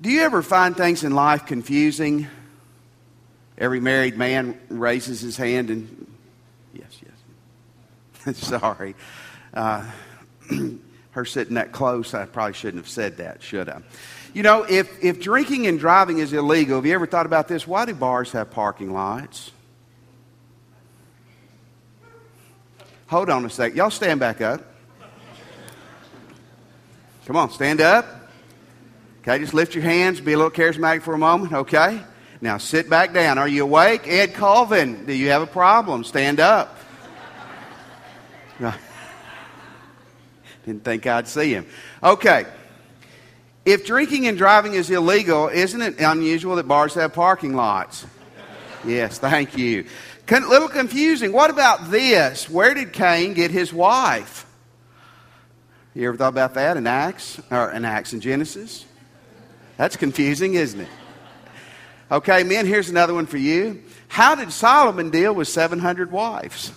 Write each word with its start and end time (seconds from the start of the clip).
Do 0.00 0.10
you 0.10 0.20
ever 0.22 0.42
find 0.42 0.76
things 0.76 1.04
in 1.04 1.14
life 1.14 1.46
confusing? 1.46 2.26
Every 3.56 3.80
married 3.80 4.18
man 4.18 4.60
raises 4.68 5.20
his 5.20 5.36
hand 5.36 5.70
and, 5.70 6.06
yes, 6.74 7.00
yes. 8.26 8.36
Sorry. 8.60 8.94
Uh, 9.54 9.84
her 11.12 11.24
sitting 11.24 11.54
that 11.54 11.72
close, 11.72 12.12
I 12.12 12.26
probably 12.26 12.52
shouldn't 12.52 12.84
have 12.84 12.90
said 12.90 13.16
that, 13.16 13.42
should 13.42 13.70
I? 13.70 13.80
You 14.34 14.42
know, 14.42 14.66
if, 14.68 15.02
if 15.02 15.18
drinking 15.18 15.66
and 15.66 15.78
driving 15.78 16.18
is 16.18 16.34
illegal, 16.34 16.76
have 16.76 16.84
you 16.84 16.92
ever 16.92 17.06
thought 17.06 17.24
about 17.24 17.48
this? 17.48 17.66
Why 17.66 17.86
do 17.86 17.94
bars 17.94 18.32
have 18.32 18.50
parking 18.50 18.92
lots? 18.92 19.50
Hold 23.06 23.30
on 23.30 23.46
a 23.46 23.50
sec. 23.50 23.74
Y'all 23.74 23.88
stand 23.88 24.20
back 24.20 24.42
up. 24.42 24.62
Come 27.24 27.36
on, 27.36 27.50
stand 27.50 27.80
up. 27.80 28.25
Okay, 29.28 29.40
just 29.40 29.54
lift 29.54 29.74
your 29.74 29.82
hands, 29.82 30.20
be 30.20 30.34
a 30.34 30.36
little 30.36 30.52
charismatic 30.52 31.02
for 31.02 31.12
a 31.12 31.18
moment, 31.18 31.52
okay? 31.52 32.00
Now 32.40 32.58
sit 32.58 32.88
back 32.88 33.12
down. 33.12 33.38
Are 33.38 33.48
you 33.48 33.64
awake? 33.64 34.06
Ed 34.06 34.34
Colvin, 34.34 35.04
do 35.04 35.12
you 35.12 35.30
have 35.30 35.42
a 35.42 35.48
problem? 35.48 36.04
Stand 36.04 36.38
up. 36.38 36.78
Didn't 40.64 40.84
think 40.84 41.08
I'd 41.08 41.26
see 41.26 41.52
him. 41.52 41.66
Okay. 42.04 42.46
If 43.64 43.84
drinking 43.84 44.28
and 44.28 44.38
driving 44.38 44.74
is 44.74 44.90
illegal, 44.90 45.48
isn't 45.48 45.82
it 45.82 45.98
unusual 45.98 46.54
that 46.54 46.68
bars 46.68 46.94
have 46.94 47.12
parking 47.12 47.56
lots? 47.56 48.06
Yes, 48.84 49.18
thank 49.18 49.58
you. 49.58 49.86
A 50.30 50.40
little 50.40 50.68
confusing. 50.68 51.32
What 51.32 51.50
about 51.50 51.90
this? 51.90 52.48
Where 52.48 52.74
did 52.74 52.92
Cain 52.92 53.34
get 53.34 53.50
his 53.50 53.72
wife? 53.72 54.46
You 55.94 56.06
ever 56.06 56.16
thought 56.16 56.28
about 56.28 56.54
that 56.54 56.76
in 56.76 56.86
Acts 56.86 57.40
or 57.50 57.72
in 57.72 57.84
Acts 57.84 58.12
in 58.12 58.20
Genesis? 58.20 58.84
That's 59.76 59.96
confusing, 59.96 60.54
isn't 60.54 60.80
it? 60.80 60.88
Okay, 62.10 62.44
men, 62.44 62.66
here's 62.66 62.88
another 62.88 63.14
one 63.14 63.26
for 63.26 63.36
you. 63.36 63.82
How 64.08 64.34
did 64.34 64.52
Solomon 64.52 65.10
deal 65.10 65.34
with 65.34 65.48
700 65.48 66.10
wives? 66.10 66.72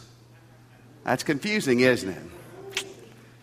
That's 1.04 1.24
confusing, 1.24 1.80
isn't 1.82 2.10
it? 2.10 2.84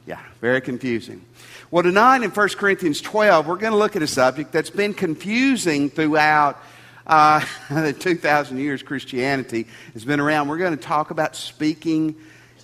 Yeah, 0.06 0.20
very 0.40 0.60
confusing. 0.60 1.24
Well, 1.70 1.82
tonight 1.82 2.22
in 2.22 2.30
1 2.30 2.48
Corinthians 2.50 3.00
12, 3.00 3.46
we're 3.46 3.56
going 3.56 3.72
to 3.72 3.78
look 3.78 3.96
at 3.96 4.02
a 4.02 4.06
subject 4.06 4.52
that's 4.52 4.70
been 4.70 4.94
confusing 4.94 5.90
throughout 5.90 6.60
uh, 7.06 7.44
the 7.70 7.92
2,000 7.92 8.58
years 8.58 8.82
Christianity 8.82 9.66
has 9.92 10.04
been 10.04 10.20
around. 10.20 10.48
We're 10.48 10.58
going 10.58 10.76
to 10.76 10.82
talk 10.82 11.10
about 11.10 11.34
speaking 11.34 12.16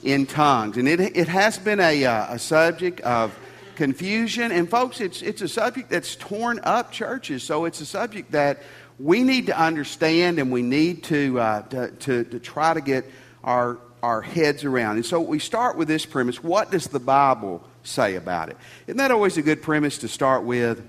in 0.02 0.26
tongues. 0.26 0.76
And 0.76 0.88
it, 0.88 1.00
it 1.00 1.28
has 1.28 1.58
been 1.58 1.80
a, 1.80 2.04
uh, 2.04 2.34
a 2.34 2.38
subject 2.38 3.00
of 3.00 3.36
confusion. 3.82 4.52
And, 4.52 4.70
folks, 4.70 5.00
it's, 5.00 5.22
it's 5.22 5.42
a 5.42 5.48
subject 5.48 5.90
that's 5.90 6.14
torn 6.14 6.60
up 6.62 6.92
churches. 6.92 7.42
So 7.42 7.64
it's 7.64 7.80
a 7.80 7.84
subject 7.84 8.30
that 8.30 8.62
we 9.00 9.24
need 9.24 9.46
to 9.46 9.60
understand 9.60 10.38
and 10.38 10.52
we 10.52 10.62
need 10.62 11.02
to, 11.04 11.40
uh, 11.40 11.62
to, 11.62 11.90
to, 11.90 12.22
to, 12.22 12.38
try 12.38 12.74
to 12.74 12.80
get 12.80 13.04
our, 13.42 13.78
our 14.00 14.22
heads 14.22 14.62
around. 14.62 14.96
And 14.96 15.04
so 15.04 15.20
we 15.20 15.40
start 15.40 15.76
with 15.76 15.88
this 15.88 16.06
premise 16.06 16.40
what 16.44 16.70
does 16.70 16.86
the 16.86 17.00
Bible 17.00 17.60
say 17.82 18.14
about 18.14 18.50
it? 18.50 18.56
Isn't 18.86 18.98
that 18.98 19.10
always 19.10 19.36
a 19.36 19.42
good 19.42 19.62
premise 19.62 19.98
to 19.98 20.08
start 20.08 20.44
with? 20.44 20.80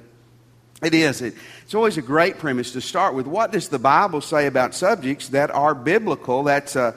It 0.83 0.94
is. 0.94 1.23
It, 1.23 1.33
it's 1.63 1.73
always 1.73 1.97
a 1.97 2.03
great 2.03 2.38
premise 2.38 2.73
to 2.73 2.81
start 2.81 3.16
with. 3.16 3.25
What 3.25 3.52
does 3.52 3.69
the 3.69 3.80
Bible 3.80 4.22
say 4.22 4.45
about 4.45 4.75
subjects 4.75 5.30
that 5.30 5.50
are 5.50 5.73
biblical? 5.73 6.44
That's 6.44 6.75
uh, 6.75 6.95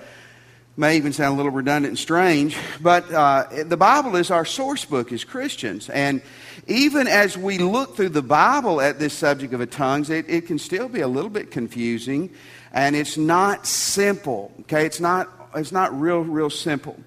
may 0.77 0.97
even 0.99 1.13
sound 1.13 1.35
a 1.35 1.37
little 1.37 1.53
redundant 1.53 1.93
and 1.93 1.99
strange, 1.99 2.57
but 2.83 3.11
uh, 3.11 3.47
the 3.65 3.77
Bible 3.77 4.17
is 4.17 4.31
our 4.31 4.45
source 4.45 4.85
book 4.85 5.11
as 5.11 5.25
Christians. 5.25 5.89
And 5.89 6.21
even 6.67 7.09
as 7.09 7.37
we 7.39 7.59
look 7.59 7.97
through 7.97 8.11
the 8.11 8.23
Bible 8.23 8.81
at 8.83 8.99
this 8.99 9.15
subject 9.15 9.55
of 9.55 9.71
tongues, 9.71 10.11
it, 10.11 10.29
it 10.29 10.47
can 10.47 10.59
still 10.59 10.89
be 10.89 11.01
a 11.01 11.09
little 11.09 11.31
bit 11.31 11.51
confusing, 11.51 12.31
and 12.73 12.95
it's 12.95 13.17
not 13.17 13.67
simple. 13.67 14.53
Okay, 14.63 14.85
it's 14.85 15.01
not 15.01 15.31
it's 15.55 15.73
not 15.73 15.99
real 15.99 16.21
real 16.21 16.51
simple. 16.51 16.99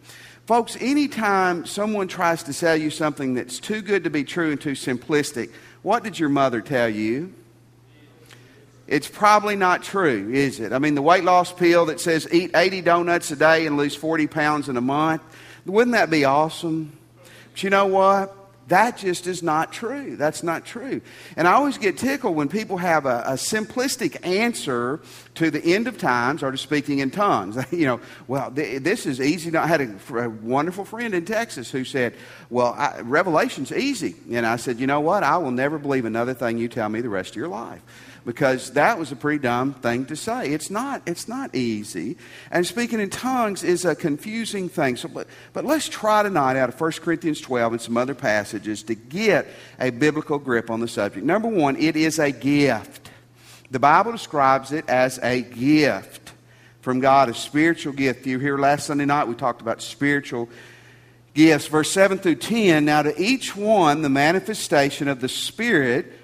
Folks, 0.47 0.75
anytime 0.81 1.67
someone 1.67 2.07
tries 2.07 2.41
to 2.43 2.53
sell 2.53 2.75
you 2.75 2.89
something 2.89 3.35
that's 3.35 3.59
too 3.59 3.83
good 3.83 4.03
to 4.05 4.09
be 4.09 4.23
true 4.23 4.49
and 4.49 4.59
too 4.59 4.71
simplistic, 4.71 5.51
what 5.83 6.03
did 6.03 6.17
your 6.17 6.29
mother 6.29 6.59
tell 6.59 6.89
you? 6.89 7.31
It's 8.89 9.07
probably 9.07 9.55
not 9.55 9.83
true, 9.83 10.31
is 10.33 10.59
it? 10.59 10.73
I 10.73 10.79
mean, 10.79 10.95
the 10.95 11.03
weight 11.03 11.23
loss 11.23 11.53
pill 11.53 11.85
that 11.85 11.99
says 11.99 12.27
eat 12.31 12.55
80 12.55 12.81
donuts 12.81 13.29
a 13.29 13.35
day 13.35 13.67
and 13.67 13.77
lose 13.77 13.95
40 13.95 14.25
pounds 14.25 14.67
in 14.67 14.77
a 14.77 14.81
month, 14.81 15.21
wouldn't 15.63 15.93
that 15.93 16.09
be 16.09 16.25
awesome? 16.25 16.97
But 17.51 17.61
you 17.61 17.69
know 17.69 17.85
what? 17.85 18.35
That 18.69 18.97
just 18.97 19.27
is 19.27 19.43
not 19.43 19.71
true. 19.71 20.15
That's 20.15 20.41
not 20.41 20.65
true. 20.65 21.01
And 21.35 21.47
I 21.47 21.53
always 21.53 21.77
get 21.77 21.99
tickled 21.99 22.35
when 22.35 22.49
people 22.49 22.77
have 22.77 23.05
a, 23.05 23.23
a, 23.27 23.33
simplistic 23.33 24.25
answer 24.25 24.99
to 25.35 25.51
the 25.51 25.63
end 25.75 25.87
of 25.87 25.99
times 25.99 26.41
or 26.41 26.51
to 26.51 26.57
speaking 26.57 26.99
in 26.99 27.11
tongues. 27.11 27.57
you 27.71 27.85
know, 27.85 27.99
well, 28.27 28.51
th- 28.51 28.81
this 28.81 29.05
is 29.05 29.21
easy. 29.21 29.55
I 29.55 29.67
had 29.67 29.81
a, 29.81 30.17
a, 30.17 30.29
wonderful 30.29 30.85
friend 30.85 31.13
in 31.13 31.25
Texas 31.25 31.71
who 31.71 31.83
said, 31.83 32.15
Well, 32.51 32.73
I, 32.77 33.01
Revelation's 33.01 33.71
easy. 33.71 34.15
And 34.31 34.45
I 34.45 34.55
said, 34.55 34.79
You 34.79 34.85
know 34.87 34.99
what? 34.99 35.23
I 35.23 35.37
will 35.37 35.51
never 35.51 35.77
believe 35.79 36.05
another 36.05 36.35
thing 36.35 36.59
you 36.59 36.67
tell 36.67 36.89
me 36.89 37.01
the 37.01 37.09
rest 37.09 37.31
of 37.31 37.35
your 37.37 37.47
life 37.47 37.81
because 38.25 38.71
that 38.71 38.99
was 38.99 39.11
a 39.11 39.15
pretty 39.15 39.39
dumb 39.39 39.73
thing 39.73 40.05
to 40.05 40.15
say. 40.15 40.51
It's 40.51 40.69
not, 40.69 41.01
it's 41.05 41.27
not 41.27 41.55
easy. 41.55 42.17
And 42.51 42.65
speaking 42.65 42.99
in 42.99 43.09
tongues 43.09 43.63
is 43.63 43.85
a 43.85 43.95
confusing 43.95 44.69
thing. 44.69 44.97
So, 44.97 45.07
but, 45.07 45.27
but 45.53 45.65
let's 45.65 45.87
try 45.87 46.23
tonight 46.23 46.57
out 46.57 46.69
of 46.69 46.79
1 46.79 46.91
Corinthians 46.93 47.41
12 47.41 47.73
and 47.73 47.81
some 47.81 47.97
other 47.97 48.15
passages 48.15 48.83
to 48.83 48.95
get 48.95 49.47
a 49.79 49.89
biblical 49.89 50.37
grip 50.37 50.69
on 50.69 50.79
the 50.79 50.87
subject. 50.87 51.25
Number 51.25 51.47
one, 51.47 51.75
it 51.77 51.95
is 51.95 52.19
a 52.19 52.31
gift. 52.31 53.09
The 53.71 53.79
Bible 53.79 54.11
describes 54.11 54.71
it 54.71 54.87
as 54.89 55.19
a 55.21 55.41
gift 55.41 56.33
from 56.81 56.99
God, 56.99 57.29
a 57.29 57.33
spiritual 57.33 57.93
gift. 57.93 58.25
You 58.25 58.39
here 58.39 58.57
last 58.57 58.87
Sunday 58.87 59.05
night, 59.05 59.27
we 59.27 59.35
talked 59.35 59.61
about 59.61 59.81
spiritual 59.81 60.49
gifts. 61.33 61.67
Verse 61.67 61.91
7 61.91 62.17
through 62.17 62.35
10 62.35 62.85
Now 62.85 63.01
to 63.01 63.21
each 63.21 63.55
one, 63.55 64.01
the 64.01 64.09
manifestation 64.09 65.07
of 65.07 65.21
the 65.21 65.29
Spirit 65.29 66.18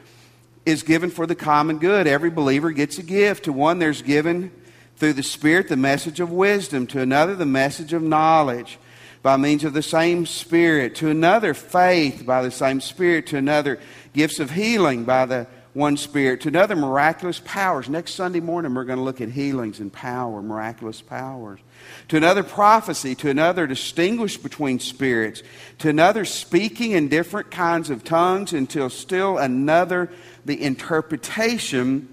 is 0.65 0.83
given 0.83 1.09
for 1.09 1.25
the 1.27 1.35
common 1.35 1.77
good. 1.77 2.07
Every 2.07 2.29
believer 2.29 2.71
gets 2.71 2.97
a 2.97 3.03
gift. 3.03 3.45
To 3.45 3.53
one, 3.53 3.79
there's 3.79 4.01
given 4.01 4.51
through 4.97 5.13
the 5.13 5.23
Spirit 5.23 5.67
the 5.67 5.77
message 5.77 6.19
of 6.19 6.31
wisdom, 6.31 6.87
to 6.87 7.01
another, 7.01 7.35
the 7.35 7.45
message 7.45 7.93
of 7.93 8.01
knowledge 8.01 8.79
by 9.21 9.37
means 9.37 9.63
of 9.63 9.73
the 9.73 9.81
same 9.81 10.25
Spirit, 10.25 10.95
to 10.95 11.09
another, 11.09 11.53
faith 11.53 12.25
by 12.25 12.41
the 12.43 12.51
same 12.51 12.79
Spirit, 12.79 13.27
to 13.27 13.37
another, 13.37 13.79
gifts 14.13 14.39
of 14.39 14.51
healing 14.51 15.03
by 15.03 15.25
the 15.25 15.47
one 15.75 15.97
Spirit, 15.97 16.39
to 16.39 16.47
another, 16.47 16.73
miraculous 16.73 17.41
powers. 17.43 17.89
Next 17.89 18.13
Sunday 18.13 18.39
morning, 18.39 18.73
we're 18.73 18.85
going 18.85 18.97
to 18.97 19.03
look 19.03 19.19
at 19.19 19.27
healings 19.27 19.81
and 19.81 19.91
power, 19.91 20.41
miraculous 20.41 21.01
powers. 21.01 21.59
To 22.07 22.17
another, 22.17 22.43
prophecy. 22.43 23.13
To 23.15 23.29
another, 23.29 23.67
distinguish 23.67 24.37
between 24.37 24.79
spirits. 24.79 25.43
To 25.79 25.89
another, 25.89 26.23
speaking 26.23 26.93
in 26.93 27.09
different 27.09 27.51
kinds 27.51 27.89
of 27.89 28.05
tongues. 28.05 28.53
Until 28.53 28.89
still 28.89 29.37
another, 29.37 30.09
the 30.45 30.63
interpretation 30.63 32.07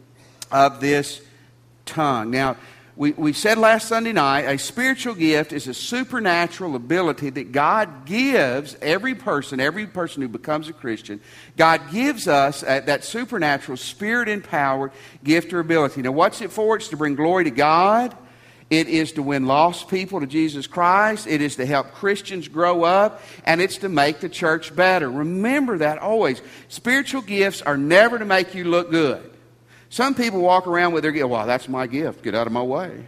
of 0.51 0.81
this 0.81 1.23
tongue. 1.87 2.33
Now, 2.33 2.57
we, 2.95 3.13
we 3.13 3.33
said 3.33 3.57
last 3.57 3.89
Sunday 3.89 4.13
night 4.13 4.43
a 4.43 4.59
spiritual 4.59 5.15
gift 5.15 5.53
is 5.53 5.67
a 5.67 5.73
supernatural 5.73 6.77
ability 6.77 7.31
that 7.31 7.51
God 7.51 8.05
gives 8.05 8.77
every 8.83 9.15
person, 9.15 9.61
every 9.61 9.87
person 9.87 10.21
who 10.21 10.29
becomes 10.29 10.69
a 10.69 10.75
Christian. 10.75 11.21
God 11.57 11.81
gives 11.91 12.29
us 12.29 12.63
uh, 12.63 12.81
that 12.81 13.05
supernatural 13.05 13.79
spirit 13.79 14.29
empowered 14.29 14.93
gift 15.25 15.55
or 15.55 15.61
ability. 15.61 16.03
Now, 16.03 16.13
what's 16.13 16.43
it 16.43 16.53
for? 16.53 16.77
It's 16.77 16.89
to 16.89 16.99
bring 16.99 17.15
glory 17.15 17.45
to 17.45 17.51
God. 17.51 18.15
It 18.69 18.89
is 18.89 19.13
to 19.13 19.23
win 19.23 19.47
lost 19.47 19.89
people 19.89 20.21
to 20.21 20.27
Jesus 20.27 20.67
Christ. 20.67 21.27
It 21.27 21.43
is 21.43 21.57
to 21.57 21.67
help 21.67 21.93
Christians 21.93 22.49
grow 22.49 22.85
up. 22.85 23.23
And 23.45 23.61
it's 23.61 23.79
to 23.79 23.89
make 23.89 24.21
the 24.21 24.31
church 24.31 24.75
better. 24.75 25.11
Remember 25.11 25.79
that 25.79 25.99
always. 25.99 26.41
Spiritual 26.69 27.23
gifts 27.23 27.63
are 27.63 27.77
never 27.77 28.19
to 28.19 28.25
make 28.25 28.55
you 28.55 28.65
look 28.65 28.91
good. 28.91 29.32
Some 29.93 30.15
people 30.15 30.41
walk 30.41 30.67
around 30.67 30.95
with 30.95 31.03
their 31.03 31.13
gift. 31.13 31.29
Well, 31.29 31.47
that's 31.47 31.69
my 31.69 31.87
gift. 31.87 32.25
Get 32.25 32.35
out 32.35 32.47
of 32.47 32.53
my 32.53 32.63
way. 32.63 33.05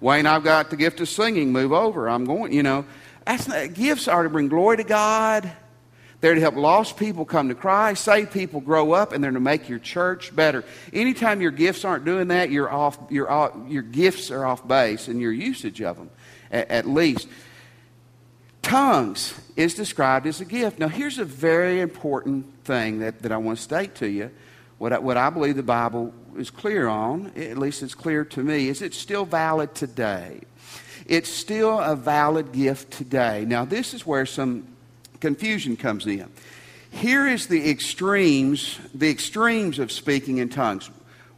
Wayne, 0.00 0.26
I've 0.26 0.44
got 0.44 0.68
the 0.68 0.76
gift 0.76 1.00
of 1.00 1.08
singing. 1.08 1.52
Move 1.52 1.72
over. 1.72 2.08
I'm 2.08 2.26
going, 2.26 2.52
you 2.52 2.62
know. 2.62 2.84
That's 3.24 3.48
not, 3.48 3.72
gifts 3.74 4.06
are 4.06 4.22
to 4.22 4.28
bring 4.28 4.48
glory 4.48 4.76
to 4.76 4.84
God 4.84 5.50
they're 6.20 6.34
to 6.34 6.40
help 6.40 6.56
lost 6.56 6.96
people 6.96 7.24
come 7.24 7.48
to 7.50 7.54
Christ, 7.54 8.02
save 8.02 8.30
people 8.30 8.60
grow 8.60 8.92
up, 8.92 9.12
and 9.12 9.22
they're 9.22 9.30
to 9.30 9.40
make 9.40 9.68
your 9.68 9.78
church 9.78 10.34
better. 10.34 10.64
Anytime 10.92 11.40
your 11.40 11.50
gifts 11.50 11.84
aren't 11.84 12.04
doing 12.04 12.28
that, 12.28 12.50
you're 12.50 12.72
off, 12.72 12.98
you're 13.10 13.30
off, 13.30 13.52
your 13.68 13.82
gifts 13.82 14.30
are 14.30 14.46
off 14.46 14.66
base 14.66 15.08
in 15.08 15.20
your 15.20 15.32
usage 15.32 15.82
of 15.82 15.96
them, 15.96 16.10
at, 16.50 16.70
at 16.70 16.88
least. 16.88 17.28
Tongues 18.62 19.38
is 19.56 19.74
described 19.74 20.26
as 20.26 20.40
a 20.40 20.44
gift. 20.44 20.78
Now, 20.78 20.88
here's 20.88 21.18
a 21.18 21.24
very 21.24 21.80
important 21.80 22.64
thing 22.64 23.00
that, 23.00 23.22
that 23.22 23.30
I 23.30 23.36
want 23.36 23.58
to 23.58 23.64
state 23.64 23.94
to 23.96 24.08
you. 24.08 24.30
What 24.78 24.92
I, 24.92 24.98
what 24.98 25.16
I 25.16 25.30
believe 25.30 25.56
the 25.56 25.62
Bible 25.62 26.12
is 26.36 26.50
clear 26.50 26.86
on, 26.86 27.32
at 27.36 27.58
least 27.58 27.82
it's 27.82 27.94
clear 27.94 28.24
to 28.26 28.42
me, 28.42 28.68
is 28.68 28.82
it's 28.82 28.98
still 28.98 29.24
valid 29.24 29.74
today. 29.74 30.40
It's 31.06 31.30
still 31.30 31.78
a 31.78 31.96
valid 31.96 32.52
gift 32.52 32.92
today. 32.92 33.44
Now, 33.46 33.64
this 33.64 33.94
is 33.94 34.06
where 34.06 34.26
some 34.26 34.66
confusion 35.20 35.76
comes 35.76 36.06
in. 36.06 36.28
here 36.90 37.26
is 37.26 37.46
the 37.46 37.70
extremes, 37.70 38.78
the 38.94 39.08
extremes 39.10 39.78
of 39.78 39.90
speaking 39.90 40.38
in 40.38 40.48
tongues. 40.48 40.90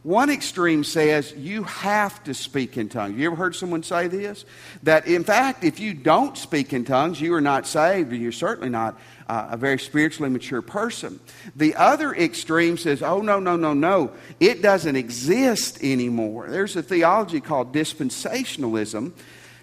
One 0.03 0.29
extreme 0.29 0.85
says 0.85 1.33
you 1.33 1.63
have 1.63 2.23
to 2.23 2.33
speak 2.33 2.77
in 2.77 2.87
tongues. 2.87 3.17
You 3.17 3.27
ever 3.27 3.35
heard 3.35 3.55
someone 3.55 3.83
say 3.83 4.07
this? 4.07 4.45
That 4.83 5.07
in 5.07 5.25
fact, 5.25 5.65
if 5.65 5.79
you 5.79 5.93
don't 5.93 6.37
speak 6.37 6.71
in 6.71 6.85
tongues, 6.85 7.19
you 7.19 7.33
are 7.33 7.41
not 7.41 7.67
saved, 7.67 8.13
or 8.13 8.15
you're 8.15 8.31
certainly 8.31 8.69
not 8.69 8.97
a 9.29 9.57
very 9.57 9.77
spiritually 9.77 10.29
mature 10.29 10.61
person. 10.61 11.19
The 11.55 11.75
other 11.75 12.13
extreme 12.13 12.77
says, 12.77 13.03
oh, 13.03 13.21
no, 13.21 13.39
no, 13.39 13.55
no, 13.55 13.73
no. 13.73 14.11
It 14.39 14.61
doesn't 14.61 14.95
exist 14.95 15.83
anymore. 15.83 16.49
There's 16.49 16.75
a 16.75 16.81
theology 16.81 17.39
called 17.39 17.71
dispensationalism. 17.71 19.11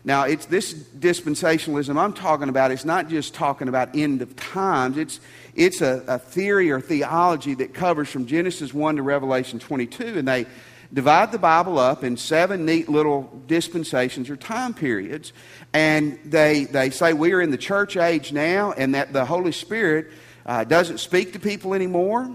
Now, 0.05 0.23
it's 0.23 0.47
this 0.47 0.73
dispensationalism 0.73 1.97
I'm 1.97 2.13
talking 2.13 2.49
about. 2.49 2.71
It's 2.71 2.85
not 2.85 3.09
just 3.09 3.35
talking 3.35 3.67
about 3.67 3.97
end 3.97 4.23
of 4.23 4.37
times. 4.37 4.99
It's 4.99 5.19
it's 5.57 5.81
a, 5.81 6.05
a 6.07 6.19
theory 6.19 6.71
or 6.71 6.81
theology 6.81 7.55
that 7.55 7.75
covers 7.75 8.09
from 8.09 8.27
Genesis 8.27 8.73
1 8.73 8.97
to 8.97 9.03
Revelation 9.03 9.59
22, 9.59 10.19
and 10.19 10.29
they 10.29 10.47
divide 10.93 11.33
the 11.33 11.39
Bible 11.39 11.79
up 11.79 12.05
in 12.05 12.17
seven 12.17 12.65
neat 12.65 12.89
little 12.89 13.43
dispensations 13.47 14.31
or 14.31 14.37
time 14.37 14.75
periods. 14.75 15.33
And 15.73 16.19
they, 16.25 16.65
they 16.65 16.91
say 16.91 17.13
we 17.13 17.33
are 17.33 17.41
in 17.41 17.51
the 17.51 17.59
church 17.59 17.97
age 17.97 18.33
now 18.33 18.73
and 18.73 18.95
that 18.95 19.13
the 19.13 19.25
Holy 19.25 19.53
Spirit 19.53 20.11
uh, 20.47 20.65
doesn't 20.65 20.99
speak 20.99 21.33
to 21.33 21.39
people 21.39 21.75
anymore, 21.75 22.31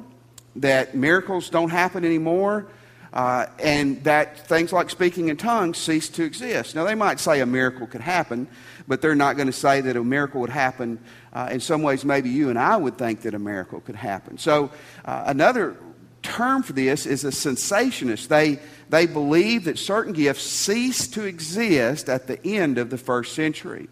that 0.57 0.95
miracles 0.95 1.49
don't 1.49 1.69
happen 1.69 2.03
anymore, 2.03 2.67
uh, 3.13 3.45
and 3.59 4.03
that 4.03 4.47
things 4.47 4.71
like 4.71 4.89
speaking 4.89 5.29
in 5.29 5.37
tongues 5.37 5.77
cease 5.77 6.09
to 6.09 6.23
exist. 6.23 6.75
Now, 6.75 6.83
they 6.83 6.95
might 6.95 7.19
say 7.19 7.41
a 7.41 7.45
miracle 7.45 7.87
could 7.87 8.01
happen, 8.01 8.47
but 8.87 9.01
they're 9.01 9.15
not 9.15 9.35
going 9.35 9.47
to 9.47 9.53
say 9.53 9.81
that 9.81 9.95
a 9.95 10.03
miracle 10.03 10.41
would 10.41 10.49
happen. 10.49 10.99
Uh, 11.33 11.49
in 11.51 11.59
some 11.59 11.81
ways, 11.81 12.05
maybe 12.05 12.29
you 12.29 12.49
and 12.49 12.59
I 12.59 12.77
would 12.77 12.97
think 12.97 13.21
that 13.21 13.33
a 13.33 13.39
miracle 13.39 13.81
could 13.81 13.95
happen. 13.95 14.37
So, 14.37 14.71
uh, 15.05 15.23
another 15.27 15.77
term 16.21 16.63
for 16.63 16.73
this 16.73 17.05
is 17.05 17.23
a 17.23 17.29
cessationist. 17.29 18.27
They, 18.27 18.59
they 18.89 19.05
believe 19.05 19.65
that 19.65 19.77
certain 19.79 20.13
gifts 20.13 20.43
cease 20.43 21.07
to 21.09 21.23
exist 21.23 22.09
at 22.09 22.27
the 22.27 22.45
end 22.45 22.77
of 22.77 22.89
the 22.89 22.97
first 22.97 23.33
century. 23.33 23.89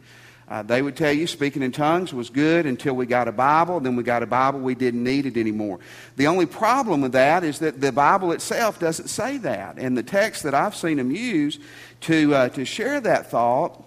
Uh, 0.49 0.63
they 0.63 0.81
would 0.81 0.95
tell 0.95 1.13
you 1.13 1.27
speaking 1.27 1.61
in 1.61 1.71
tongues 1.71 2.11
was 2.11 2.31
good 2.31 2.65
until 2.65 2.95
we 2.95 3.05
got 3.05 3.27
a 3.27 3.31
Bible. 3.31 3.79
Then 3.79 3.95
we 3.95 4.01
got 4.01 4.23
a 4.23 4.25
Bible, 4.25 4.59
we 4.59 4.73
didn't 4.73 5.03
need 5.03 5.27
it 5.27 5.37
anymore. 5.37 5.79
The 6.15 6.25
only 6.25 6.47
problem 6.47 7.01
with 7.01 7.11
that 7.11 7.43
is 7.43 7.59
that 7.59 7.79
the 7.79 7.91
Bible 7.91 8.31
itself 8.31 8.79
doesn't 8.79 9.09
say 9.09 9.37
that. 9.37 9.77
And 9.77 9.95
the 9.95 10.01
text 10.01 10.41
that 10.43 10.55
I've 10.55 10.75
seen 10.75 10.97
them 10.97 11.11
use 11.11 11.59
to, 12.01 12.33
uh, 12.33 12.49
to 12.49 12.65
share 12.65 12.99
that 13.01 13.29
thought 13.29 13.83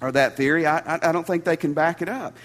or 0.00 0.12
that 0.12 0.36
theory, 0.36 0.66
I, 0.66 1.00
I 1.02 1.10
don't 1.10 1.26
think 1.26 1.42
they 1.44 1.56
can 1.56 1.74
back 1.74 2.00
it 2.00 2.08
up. 2.08 2.36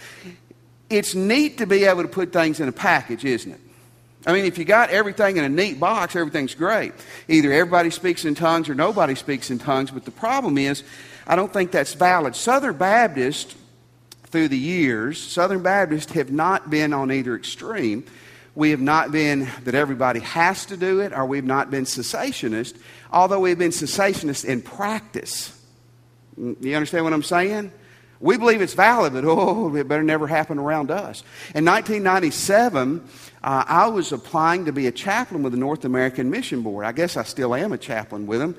It's 0.89 1.13
neat 1.13 1.59
to 1.59 1.67
be 1.67 1.83
able 1.83 2.01
to 2.01 2.07
put 2.07 2.33
things 2.33 2.59
in 2.59 2.67
a 2.67 2.71
package, 2.71 3.23
isn't 3.23 3.51
it? 3.51 3.61
I 4.25 4.33
mean, 4.33 4.45
if 4.45 4.57
you 4.57 4.65
got 4.65 4.89
everything 4.89 5.37
in 5.37 5.43
a 5.45 5.49
neat 5.49 5.79
box, 5.79 6.15
everything's 6.15 6.53
great. 6.53 6.93
Either 7.27 7.53
everybody 7.53 7.89
speaks 7.89 8.25
in 8.25 8.35
tongues 8.35 8.67
or 8.67 8.75
nobody 8.75 9.15
speaks 9.15 9.49
in 9.49 9.59
tongues, 9.59 9.91
but 9.91 10.03
the 10.05 10.11
problem 10.11 10.57
is, 10.57 10.83
I 11.25 11.35
don't 11.35 11.51
think 11.53 11.71
that's 11.71 11.93
valid. 11.93 12.35
Southern 12.35 12.77
Baptists, 12.77 13.55
through 14.25 14.49
the 14.49 14.57
years, 14.57 15.21
Southern 15.21 15.63
Baptists 15.63 16.11
have 16.13 16.31
not 16.31 16.69
been 16.69 16.93
on 16.93 17.11
either 17.11 17.35
extreme. 17.35 18.03
We 18.55 18.71
have 18.71 18.81
not 18.81 19.11
been 19.11 19.47
that 19.63 19.73
everybody 19.73 20.19
has 20.19 20.65
to 20.65 20.77
do 20.77 20.99
it, 20.99 21.13
or 21.13 21.25
we've 21.25 21.45
not 21.45 21.71
been 21.71 21.85
cessationist, 21.85 22.77
although 23.11 23.39
we've 23.39 23.57
been 23.57 23.71
cessationist 23.71 24.43
in 24.43 24.61
practice. 24.61 25.57
Mm, 26.37 26.61
you 26.63 26.75
understand 26.75 27.05
what 27.05 27.13
I'm 27.13 27.23
saying? 27.23 27.71
We 28.19 28.37
believe 28.37 28.61
it's 28.61 28.73
valid, 28.73 29.13
but 29.13 29.23
oh, 29.25 29.73
it 29.75 29.87
better 29.87 30.03
never 30.03 30.27
happen 30.27 30.59
around 30.59 30.91
us. 30.91 31.23
In 31.55 31.63
1997, 31.63 33.07
uh, 33.41 33.63
I 33.65 33.87
was 33.87 34.11
applying 34.11 34.65
to 34.65 34.73
be 34.73 34.87
a 34.87 34.91
chaplain 34.91 35.41
with 35.41 35.53
the 35.53 35.59
North 35.59 35.85
American 35.85 36.29
Mission 36.29 36.61
Board. 36.61 36.85
I 36.85 36.91
guess 36.91 37.15
I 37.15 37.23
still 37.23 37.55
am 37.55 37.71
a 37.71 37.77
chaplain 37.77 38.27
with 38.27 38.39
them. 38.39 38.55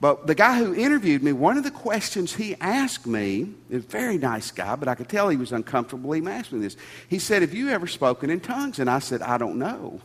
But 0.00 0.26
the 0.26 0.34
guy 0.34 0.58
who 0.58 0.74
interviewed 0.74 1.22
me, 1.22 1.32
one 1.32 1.56
of 1.56 1.64
the 1.64 1.70
questions 1.70 2.34
he 2.34 2.54
asked 2.60 3.06
me, 3.06 3.54
a 3.72 3.78
very 3.78 4.18
nice 4.18 4.50
guy, 4.50 4.76
but 4.76 4.88
I 4.88 4.94
could 4.94 5.08
tell 5.08 5.28
he 5.28 5.36
was 5.36 5.52
uncomfortable. 5.52 6.12
He 6.12 6.26
asked 6.26 6.52
me 6.52 6.60
this. 6.60 6.76
He 7.08 7.18
said, 7.18 7.42
Have 7.42 7.54
you 7.54 7.70
ever 7.70 7.86
spoken 7.86 8.28
in 8.28 8.40
tongues? 8.40 8.78
And 8.78 8.90
I 8.90 8.98
said, 8.98 9.22
I 9.22 9.38
don't 9.38 9.56
know. 9.56 10.00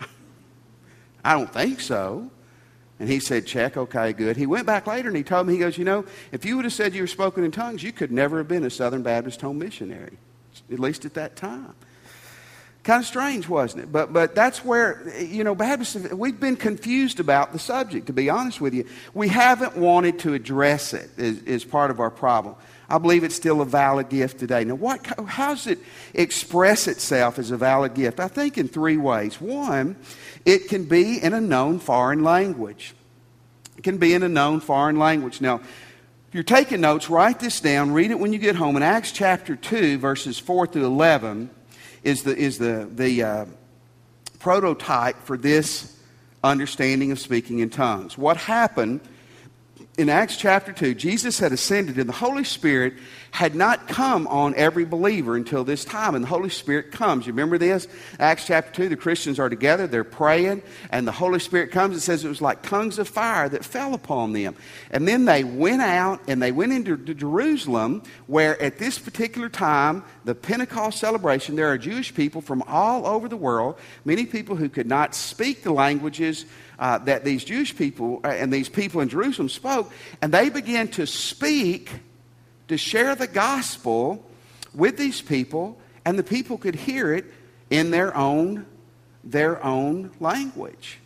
I 1.24 1.32
don't 1.32 1.52
think 1.52 1.80
so. 1.80 2.30
And 3.00 3.08
he 3.08 3.18
said, 3.18 3.46
Check, 3.46 3.76
okay, 3.76 4.12
good. 4.12 4.36
He 4.36 4.46
went 4.46 4.66
back 4.66 4.86
later 4.86 5.08
and 5.08 5.16
he 5.16 5.22
told 5.22 5.46
me, 5.46 5.54
He 5.54 5.58
goes, 5.58 5.76
You 5.76 5.84
know, 5.84 6.04
if 6.32 6.44
you 6.44 6.56
would 6.56 6.64
have 6.64 6.74
said 6.74 6.94
you 6.94 7.02
were 7.02 7.08
spoken 7.08 7.44
in 7.44 7.50
tongues, 7.50 7.82
you 7.82 7.92
could 7.92 8.12
never 8.12 8.38
have 8.38 8.48
been 8.48 8.64
a 8.64 8.70
Southern 8.70 9.02
Baptist 9.02 9.40
home 9.40 9.58
missionary, 9.58 10.18
at 10.72 10.78
least 10.78 11.04
at 11.04 11.14
that 11.14 11.36
time. 11.36 11.74
Kind 12.84 13.00
of 13.00 13.06
strange, 13.06 13.48
wasn't 13.48 13.84
it? 13.84 13.92
But, 13.92 14.12
but 14.12 14.34
that's 14.34 14.62
where, 14.62 15.10
you 15.18 15.42
know, 15.42 15.54
Baptists, 15.54 16.12
we've 16.12 16.38
been 16.38 16.56
confused 16.56 17.18
about 17.18 17.54
the 17.54 17.58
subject, 17.58 18.08
to 18.08 18.12
be 18.12 18.28
honest 18.28 18.60
with 18.60 18.74
you. 18.74 18.86
We 19.14 19.28
haven't 19.28 19.74
wanted 19.74 20.18
to 20.20 20.34
address 20.34 20.92
it 20.92 21.08
as, 21.18 21.42
as 21.46 21.64
part 21.64 21.90
of 21.90 21.98
our 21.98 22.10
problem. 22.10 22.56
I 22.88 22.98
believe 22.98 23.24
it's 23.24 23.34
still 23.34 23.60
a 23.60 23.64
valid 23.64 24.08
gift 24.08 24.38
today. 24.38 24.64
Now, 24.64 24.74
what, 24.74 25.06
how 25.26 25.54
does 25.54 25.66
it 25.66 25.78
express 26.12 26.86
itself 26.86 27.38
as 27.38 27.50
a 27.50 27.56
valid 27.56 27.94
gift? 27.94 28.20
I 28.20 28.28
think 28.28 28.58
in 28.58 28.68
three 28.68 28.96
ways. 28.96 29.40
One, 29.40 29.96
it 30.44 30.68
can 30.68 30.84
be 30.84 31.22
in 31.22 31.32
a 31.32 31.40
known 31.40 31.78
foreign 31.78 32.22
language. 32.22 32.94
It 33.76 33.82
can 33.82 33.98
be 33.98 34.14
in 34.14 34.22
a 34.22 34.28
known 34.28 34.60
foreign 34.60 34.98
language. 34.98 35.40
Now, 35.40 35.56
if 35.56 36.34
you're 36.34 36.42
taking 36.42 36.80
notes, 36.80 37.08
write 37.08 37.40
this 37.40 37.60
down, 37.60 37.92
read 37.92 38.10
it 38.10 38.18
when 38.18 38.32
you 38.32 38.38
get 38.38 38.56
home. 38.56 38.76
In 38.76 38.82
Acts 38.82 39.12
chapter 39.12 39.56
2, 39.56 39.98
verses 39.98 40.38
4 40.38 40.66
through 40.66 40.86
11, 40.86 41.48
is 42.02 42.22
the, 42.22 42.36
is 42.36 42.58
the, 42.58 42.88
the 42.92 43.22
uh, 43.22 43.46
prototype 44.38 45.16
for 45.22 45.38
this 45.38 45.98
understanding 46.42 47.10
of 47.12 47.18
speaking 47.18 47.60
in 47.60 47.70
tongues. 47.70 48.18
What 48.18 48.36
happened 48.36 49.00
in 49.96 50.08
Acts 50.08 50.36
chapter 50.36 50.72
2, 50.72 50.94
Jesus 50.94 51.38
had 51.38 51.52
ascended, 51.52 51.98
and 51.98 52.08
the 52.08 52.14
Holy 52.14 52.44
Spirit 52.44 52.94
had 53.34 53.56
not 53.56 53.88
come 53.88 54.28
on 54.28 54.54
every 54.54 54.84
believer 54.84 55.34
until 55.34 55.64
this 55.64 55.84
time. 55.84 56.14
And 56.14 56.22
the 56.22 56.28
Holy 56.28 56.50
Spirit 56.50 56.92
comes. 56.92 57.26
You 57.26 57.32
remember 57.32 57.58
this? 57.58 57.88
Acts 58.20 58.46
chapter 58.46 58.72
2, 58.72 58.88
the 58.90 58.96
Christians 58.96 59.40
are 59.40 59.48
together, 59.48 59.88
they're 59.88 60.04
praying, 60.04 60.62
and 60.90 61.04
the 61.04 61.10
Holy 61.10 61.40
Spirit 61.40 61.72
comes. 61.72 61.94
and 61.94 62.02
says 62.02 62.24
it 62.24 62.28
was 62.28 62.40
like 62.40 62.62
tongues 62.62 62.96
of 63.00 63.08
fire 63.08 63.48
that 63.48 63.64
fell 63.64 63.92
upon 63.92 64.34
them. 64.34 64.54
And 64.92 65.08
then 65.08 65.24
they 65.24 65.42
went 65.42 65.82
out 65.82 66.20
and 66.28 66.40
they 66.40 66.52
went 66.52 66.74
into 66.74 66.96
Jerusalem, 66.96 68.04
where 68.28 68.60
at 68.62 68.78
this 68.78 69.00
particular 69.00 69.48
time, 69.48 70.04
the 70.24 70.36
Pentecost 70.36 71.00
celebration, 71.00 71.56
there 71.56 71.72
are 71.72 71.76
Jewish 71.76 72.14
people 72.14 72.40
from 72.40 72.62
all 72.68 73.04
over 73.04 73.28
the 73.28 73.36
world, 73.36 73.76
many 74.04 74.26
people 74.26 74.54
who 74.54 74.68
could 74.68 74.86
not 74.86 75.12
speak 75.12 75.64
the 75.64 75.72
languages 75.72 76.44
uh, 76.78 76.98
that 76.98 77.24
these 77.24 77.42
Jewish 77.42 77.76
people 77.76 78.20
uh, 78.22 78.28
and 78.28 78.52
these 78.52 78.68
people 78.68 79.00
in 79.00 79.08
Jerusalem 79.08 79.48
spoke, 79.48 79.90
and 80.22 80.32
they 80.32 80.50
began 80.50 80.86
to 80.92 81.04
speak, 81.04 81.90
to 82.68 82.76
share 82.76 83.14
the 83.14 83.26
gospel 83.26 84.24
with 84.74 84.96
these 84.96 85.20
people, 85.20 85.78
and 86.04 86.18
the 86.18 86.22
people 86.22 86.58
could 86.58 86.74
hear 86.74 87.12
it 87.12 87.26
in 87.70 87.90
their 87.90 88.16
own, 88.16 88.66
their 89.22 89.62
own 89.64 90.10
language. 90.20 90.98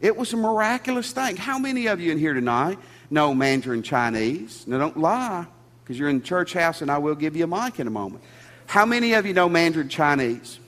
It 0.00 0.16
was 0.16 0.32
a 0.32 0.36
miraculous 0.36 1.12
thing. 1.12 1.36
How 1.36 1.58
many 1.58 1.86
of 1.86 2.00
you 2.00 2.12
in 2.12 2.18
here 2.18 2.34
tonight 2.34 2.78
know 3.10 3.34
Mandarin 3.34 3.82
Chinese? 3.82 4.66
Now, 4.66 4.78
don't 4.78 4.96
lie, 4.96 5.46
because 5.82 5.98
you're 5.98 6.08
in 6.08 6.18
the 6.18 6.24
church 6.24 6.52
house, 6.52 6.82
and 6.82 6.90
I 6.90 6.98
will 6.98 7.14
give 7.14 7.36
you 7.36 7.44
a 7.44 7.46
mic 7.46 7.78
in 7.78 7.86
a 7.86 7.90
moment. 7.90 8.22
How 8.66 8.84
many 8.84 9.12
of 9.14 9.26
you 9.26 9.32
know 9.32 9.48
Mandarin 9.48 9.88
Chinese? 9.88 10.58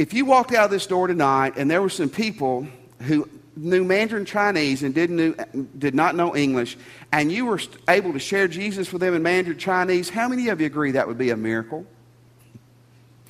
if 0.00 0.14
you 0.14 0.24
walked 0.24 0.54
out 0.54 0.64
of 0.64 0.70
this 0.70 0.86
door 0.86 1.06
tonight 1.06 1.52
and 1.58 1.70
there 1.70 1.82
were 1.82 1.90
some 1.90 2.08
people 2.08 2.66
who 3.00 3.28
knew 3.60 3.84
Mandarin 3.84 4.24
Chinese 4.24 4.82
and 4.82 4.94
didn't 4.94 5.16
knew, 5.16 5.34
did 5.78 5.94
not 5.94 6.16
know 6.16 6.34
English, 6.34 6.78
and 7.12 7.30
you 7.30 7.46
were 7.46 7.60
able 7.88 8.12
to 8.12 8.18
share 8.18 8.48
Jesus 8.48 8.92
with 8.92 9.00
them 9.00 9.14
in 9.14 9.22
Mandarin 9.22 9.58
Chinese, 9.58 10.08
how 10.08 10.28
many 10.28 10.48
of 10.48 10.60
you 10.60 10.66
agree 10.66 10.92
that 10.92 11.06
would 11.06 11.18
be 11.18 11.30
a 11.30 11.36
miracle? 11.36 11.86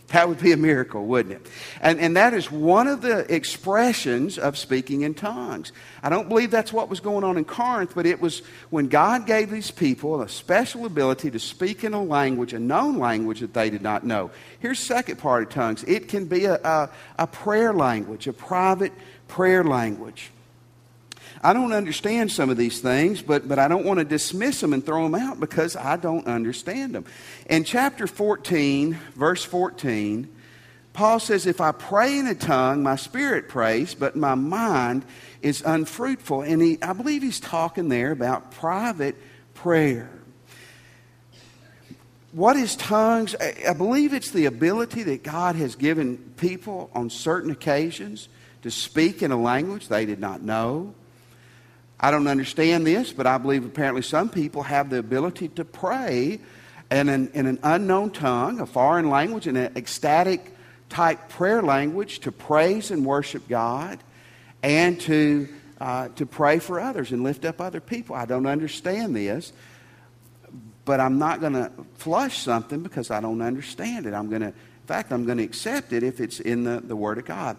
That 0.09 0.29
would 0.29 0.41
be 0.41 0.51
a 0.51 0.57
miracle, 0.57 1.07
wouldn't 1.07 1.37
it? 1.37 1.47
And, 1.81 2.01
and 2.01 2.17
that 2.17 2.35
is 2.35 2.51
one 2.51 2.89
of 2.89 3.01
the 3.01 3.33
expressions 3.33 4.39
of 4.39 4.59
speaking 4.59 5.03
in 5.03 5.15
tongues. 5.15 5.71
I 6.03 6.09
don't 6.09 6.29
believe 6.29 6.51
that's 6.51 6.73
what 6.73 6.89
was 6.89 6.99
going 6.99 7.23
on 7.23 7.37
in 7.37 7.45
Corinth, 7.45 7.93
but 7.95 8.07
it 8.07 8.21
was 8.21 8.43
when 8.71 8.89
God 8.89 9.25
gave 9.25 9.51
these 9.51 9.71
people 9.71 10.21
a 10.21 10.29
special 10.29 10.85
ability 10.85 11.31
to 11.31 11.39
speak 11.39 11.85
in 11.85 11.95
a 11.95 12.03
language, 12.03 12.53
a 12.53 12.59
known 12.59 12.99
language 12.99 13.39
that 13.39 13.55
they 13.55 13.71
did 13.71 13.83
not 13.83 14.05
know. 14.05 14.33
Here's 14.59 14.81
second 14.81 15.19
part 15.19 15.45
of 15.45 15.51
tongues 15.51 15.85
it 15.85 16.09
can 16.09 16.27
be 16.27 16.45
a, 16.47 16.55
a, 16.57 16.91
a 17.17 17.27
prayer 17.29 17.73
language, 17.73 18.27
a 18.27 18.33
private 18.33 18.93
prayer 19.31 19.65
language. 19.65 20.31
I 21.43 21.55
don't 21.55 21.73
understand 21.73 22.31
some 22.31 22.51
of 22.51 22.59
these 22.59 22.81
things, 22.81 23.23
but, 23.23 23.49
but 23.49 23.59
I 23.59 23.69
don't 23.69 23.87
want 23.87 23.99
to 23.99 24.05
dismiss 24.05 24.61
them 24.61 24.75
and 24.75 24.85
throw 24.85 25.05
them 25.05 25.15
out 25.15 25.41
because 25.41 25.75
I 25.75 25.97
don't 25.97 26.27
understand 26.27 26.95
them. 26.95 27.07
In 27.49 27.65
chapter 27.65 28.07
14, 28.07 28.99
verse 29.15 29.43
14, 29.43 30.29
Paul 30.93 31.19
says, 31.19 31.47
If 31.47 31.63
I 31.63 31.73
pray 31.73 32.19
in 32.19 32.27
a 32.27 32.35
tongue, 32.35 32.83
my 32.83 32.97
spirit 32.97 33.49
prays, 33.49 33.95
but 33.95 34.17
my 34.17 34.35
mind 34.35 35.07
is 35.41 35.63
unfruitful. 35.65 36.43
And 36.43 36.61
he, 36.61 36.83
I 36.83 36.93
believe 36.93 37.23
he's 37.23 37.41
talking 37.41 37.89
there 37.89 38.11
about 38.11 38.51
private 38.51 39.17
prayer. 39.55 40.11
what 42.33 42.57
is 42.57 42.77
tongues? 42.77 43.35
I 43.37 43.73
believe 43.73 44.13
it's 44.13 44.31
the 44.31 44.45
ability 44.45 45.05
that 45.05 45.23
God 45.23 45.55
has 45.57 45.75
given 45.75 46.19
people 46.37 46.91
on 46.95 47.09
certain 47.09 47.51
occasions 47.51 48.29
to 48.63 48.71
speak 48.71 49.23
in 49.23 49.31
a 49.33 49.41
language 49.41 49.89
they 49.89 50.07
did 50.07 50.21
not 50.21 50.43
know. 50.43 50.95
I 51.99 52.11
don't 52.11 52.27
understand 52.27 52.87
this, 52.87 53.13
but 53.13 53.27
I 53.27 53.39
believe 53.39 53.65
apparently 53.65 54.03
some 54.03 54.31
people 54.31 54.63
have 54.63 54.89
the 54.89 54.99
ability 54.99 55.49
to 55.49 55.65
pray 55.65 56.41
in 56.91 57.09
an, 57.09 57.31
in 57.35 57.47
an 57.47 57.59
unknown 57.63 58.11
tongue, 58.11 58.61
a 58.61 58.67
foreign 58.67 59.11
language, 59.11 59.47
in 59.47 59.57
an 59.57 59.77
ecstatic 59.77 60.55
type 60.89 61.29
prayer 61.29 61.63
language 61.63 62.21
to 62.21 62.33
praise 62.33 62.91
and 62.91 63.05
worship 63.05 63.47
God 63.49 63.99
and 64.63 65.01
to, 65.03 65.49
uh, 65.81 66.09
to 66.09 66.27
pray 66.27 66.59
for 66.59 66.81
others 66.81 67.13
and 67.13 67.23
lift 67.23 67.45
up 67.45 67.61
other 67.61 67.81
people. 67.81 68.17
I 68.17 68.25
don't 68.25 68.47
understand 68.47 69.15
this, 69.15 69.53
but 70.85 71.01
I'm 71.01 71.19
not 71.19 71.41
going 71.41 71.53
to 71.53 71.71
flush 71.95 72.39
something 72.39 72.83
because 72.83 73.11
I 73.11 73.21
don't 73.21 73.43
understand 73.43 74.07
it. 74.07 74.15
I'm 74.15 74.29
going 74.29 74.43
to, 74.43 74.49
in 74.49 74.87
fact, 74.87 75.13
I'm 75.13 75.25
going 75.25 75.39
to 75.39 75.45
accept 75.45 75.93
it 75.93 76.03
if 76.03 76.21
it's 76.21 76.41
in 76.41 76.65
the, 76.65 76.81
the 76.81 76.97
Word 76.97 77.19
of 77.19 77.25
God. 77.25 77.57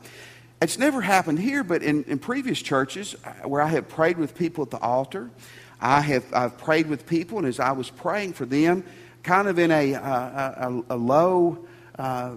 It's 0.61 0.77
never 0.77 1.01
happened 1.01 1.39
here, 1.39 1.63
but 1.63 1.81
in, 1.81 2.03
in 2.03 2.19
previous 2.19 2.61
churches 2.61 3.15
uh, 3.25 3.47
where 3.47 3.63
I 3.63 3.67
have 3.69 3.89
prayed 3.89 4.19
with 4.19 4.35
people 4.35 4.63
at 4.63 4.69
the 4.69 4.77
altar, 4.77 5.31
I 5.79 6.01
have 6.01 6.31
I've 6.31 6.59
prayed 6.59 6.85
with 6.85 7.07
people, 7.07 7.39
and 7.39 7.47
as 7.47 7.59
I 7.59 7.71
was 7.71 7.89
praying 7.89 8.33
for 8.33 8.45
them, 8.45 8.83
kind 9.23 9.47
of 9.47 9.57
in 9.57 9.71
a, 9.71 9.93
a, 9.93 9.99
a, 9.99 10.83
a 10.91 10.95
low 10.95 11.65
uh, 11.97 12.35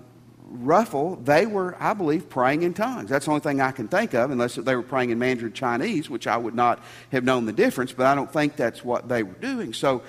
ruffle, 0.49 1.17
they 1.17 1.45
were, 1.45 1.77
I 1.79 1.93
believe, 1.93 2.31
praying 2.31 2.63
in 2.63 2.73
tongues. 2.73 3.11
That's 3.11 3.27
the 3.27 3.31
only 3.31 3.43
thing 3.43 3.61
I 3.61 3.73
can 3.73 3.89
think 3.89 4.15
of, 4.15 4.31
unless 4.31 4.55
they 4.55 4.75
were 4.75 4.83
praying 4.83 5.11
in 5.11 5.19
Mandarin 5.19 5.53
Chinese, 5.53 6.09
which 6.09 6.27
I 6.27 6.39
would 6.39 6.55
not 6.55 6.83
have 7.13 7.25
known 7.25 7.45
the 7.45 7.53
difference, 7.53 7.93
but 7.93 8.07
I 8.07 8.15
don't 8.15 8.33
think 8.33 8.57
that's 8.57 8.83
what 8.83 9.07
they 9.07 9.23
were 9.23 9.35
doing. 9.35 9.75
So 9.75 10.03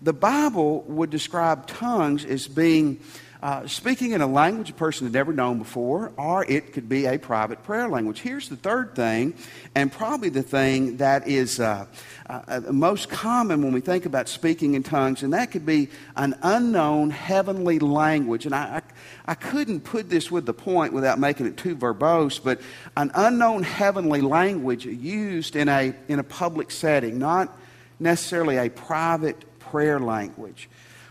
the 0.00 0.14
Bible 0.14 0.84
would 0.84 1.10
describe 1.10 1.66
tongues 1.66 2.24
as 2.24 2.48
being 2.48 3.00
uh, 3.42 3.66
speaking 3.68 4.12
in 4.12 4.20
a 4.20 4.26
language 4.26 4.70
a 4.70 4.72
person 4.72 5.06
had 5.06 5.12
never 5.12 5.32
known 5.32 5.58
before, 5.58 6.12
or 6.16 6.44
it 6.44 6.72
could 6.72 6.88
be 6.88 7.06
a 7.06 7.18
private 7.18 7.62
prayer 7.62 7.88
language. 7.88 8.20
Here's 8.20 8.48
the 8.48 8.56
third 8.56 8.96
thing, 8.96 9.34
and 9.74 9.92
probably 9.92 10.28
the 10.28 10.42
thing 10.42 10.96
that 10.96 11.28
is 11.28 11.60
uh, 11.60 11.86
uh, 12.28 12.60
most 12.72 13.08
common 13.08 13.62
when 13.62 13.72
we 13.72 13.80
think 13.80 14.06
about 14.06 14.28
speaking 14.28 14.74
in 14.74 14.82
tongues, 14.82 15.22
and 15.22 15.32
that 15.34 15.52
could 15.52 15.64
be 15.64 15.88
an 16.16 16.36
unknown 16.42 17.10
heavenly 17.10 17.78
language. 17.78 18.44
And 18.44 18.54
I, 18.54 18.82
I, 19.26 19.32
I 19.32 19.34
couldn't 19.34 19.80
put 19.80 20.10
this 20.10 20.30
with 20.30 20.44
the 20.44 20.54
point 20.54 20.92
without 20.92 21.20
making 21.20 21.46
it 21.46 21.56
too 21.56 21.76
verbose, 21.76 22.42
but 22.42 22.60
an 22.96 23.12
unknown 23.14 23.62
heavenly 23.62 24.20
language 24.20 24.84
used 24.84 25.54
in 25.54 25.68
a, 25.68 25.94
in 26.08 26.18
a 26.18 26.24
public 26.24 26.72
setting, 26.72 27.18
not 27.18 27.56
necessarily 28.00 28.56
a 28.56 28.68
private 28.68 29.58
prayer 29.60 30.00
language. 30.00 30.68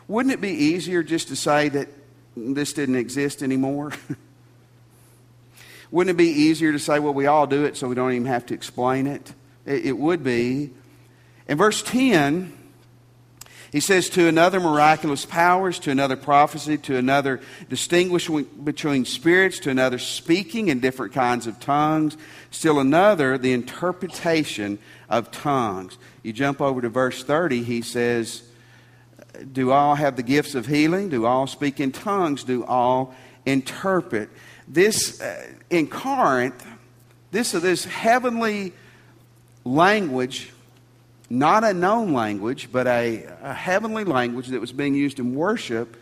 Wouldn't 0.09 0.33
it 0.33 0.41
be 0.41 0.51
easier 0.51 1.03
just 1.03 1.29
to 1.29 1.35
say 1.35 1.69
that 1.69 1.87
this 2.53 2.73
didn't 2.73 2.95
exist 2.95 3.41
anymore? 3.43 3.93
Wouldn't 5.91 6.15
it 6.15 6.17
be 6.17 6.29
easier 6.29 6.71
to 6.71 6.79
say, 6.79 6.99
well, 6.99 7.13
we 7.13 7.27
all 7.27 7.47
do 7.47 7.63
it 7.63 7.77
so 7.77 7.87
we 7.87 7.95
don't 7.95 8.11
even 8.11 8.27
have 8.27 8.45
to 8.47 8.53
explain 8.53 9.07
it? 9.07 9.33
It, 9.65 9.87
it 9.87 9.97
would 9.97 10.23
be. 10.23 10.71
In 11.47 11.57
verse 11.57 11.81
10, 11.81 12.53
he 13.71 13.79
says, 13.79 14.09
to 14.11 14.27
another 14.27 14.59
miraculous 14.59 15.25
powers, 15.25 15.79
to 15.79 15.91
another 15.91 16.15
prophecy, 16.15 16.77
to 16.79 16.95
another 16.97 17.41
distinguishing 17.69 18.43
between 18.63 19.05
spirits, 19.05 19.59
to 19.59 19.69
another 19.69 19.99
speaking 19.99 20.69
in 20.69 20.79
different 20.79 21.13
kinds 21.13 21.47
of 21.47 21.59
tongues, 21.59 22.17
still 22.49 22.79
another 22.79 23.37
the 23.37 23.53
interpretation 23.53 24.79
of 25.09 25.31
tongues. 25.31 25.97
You 26.23 26.33
jump 26.33 26.61
over 26.61 26.81
to 26.81 26.89
verse 26.89 27.23
30, 27.23 27.63
he 27.63 27.81
says, 27.81 28.43
do 29.51 29.71
all 29.71 29.95
have 29.95 30.15
the 30.15 30.23
gifts 30.23 30.55
of 30.55 30.65
healing? 30.65 31.09
Do 31.09 31.25
all 31.25 31.47
speak 31.47 31.79
in 31.79 31.91
tongues? 31.91 32.43
Do 32.43 32.65
all 32.65 33.13
interpret? 33.45 34.29
This, 34.67 35.21
uh, 35.21 35.47
in 35.69 35.87
Corinth, 35.87 36.65
this, 37.31 37.53
uh, 37.55 37.59
this 37.59 37.85
heavenly 37.85 38.73
language, 39.63 40.51
not 41.29 41.63
a 41.63 41.73
known 41.73 42.13
language, 42.13 42.69
but 42.71 42.87
a, 42.87 43.25
a 43.41 43.53
heavenly 43.53 44.03
language 44.03 44.47
that 44.47 44.61
was 44.61 44.71
being 44.71 44.95
used 44.95 45.19
in 45.19 45.35
worship, 45.35 45.97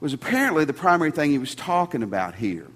was 0.00 0.12
apparently 0.12 0.64
the 0.64 0.72
primary 0.72 1.10
thing 1.10 1.30
he 1.30 1.38
was 1.38 1.54
talking 1.54 2.02
about 2.02 2.34
here. 2.34 2.66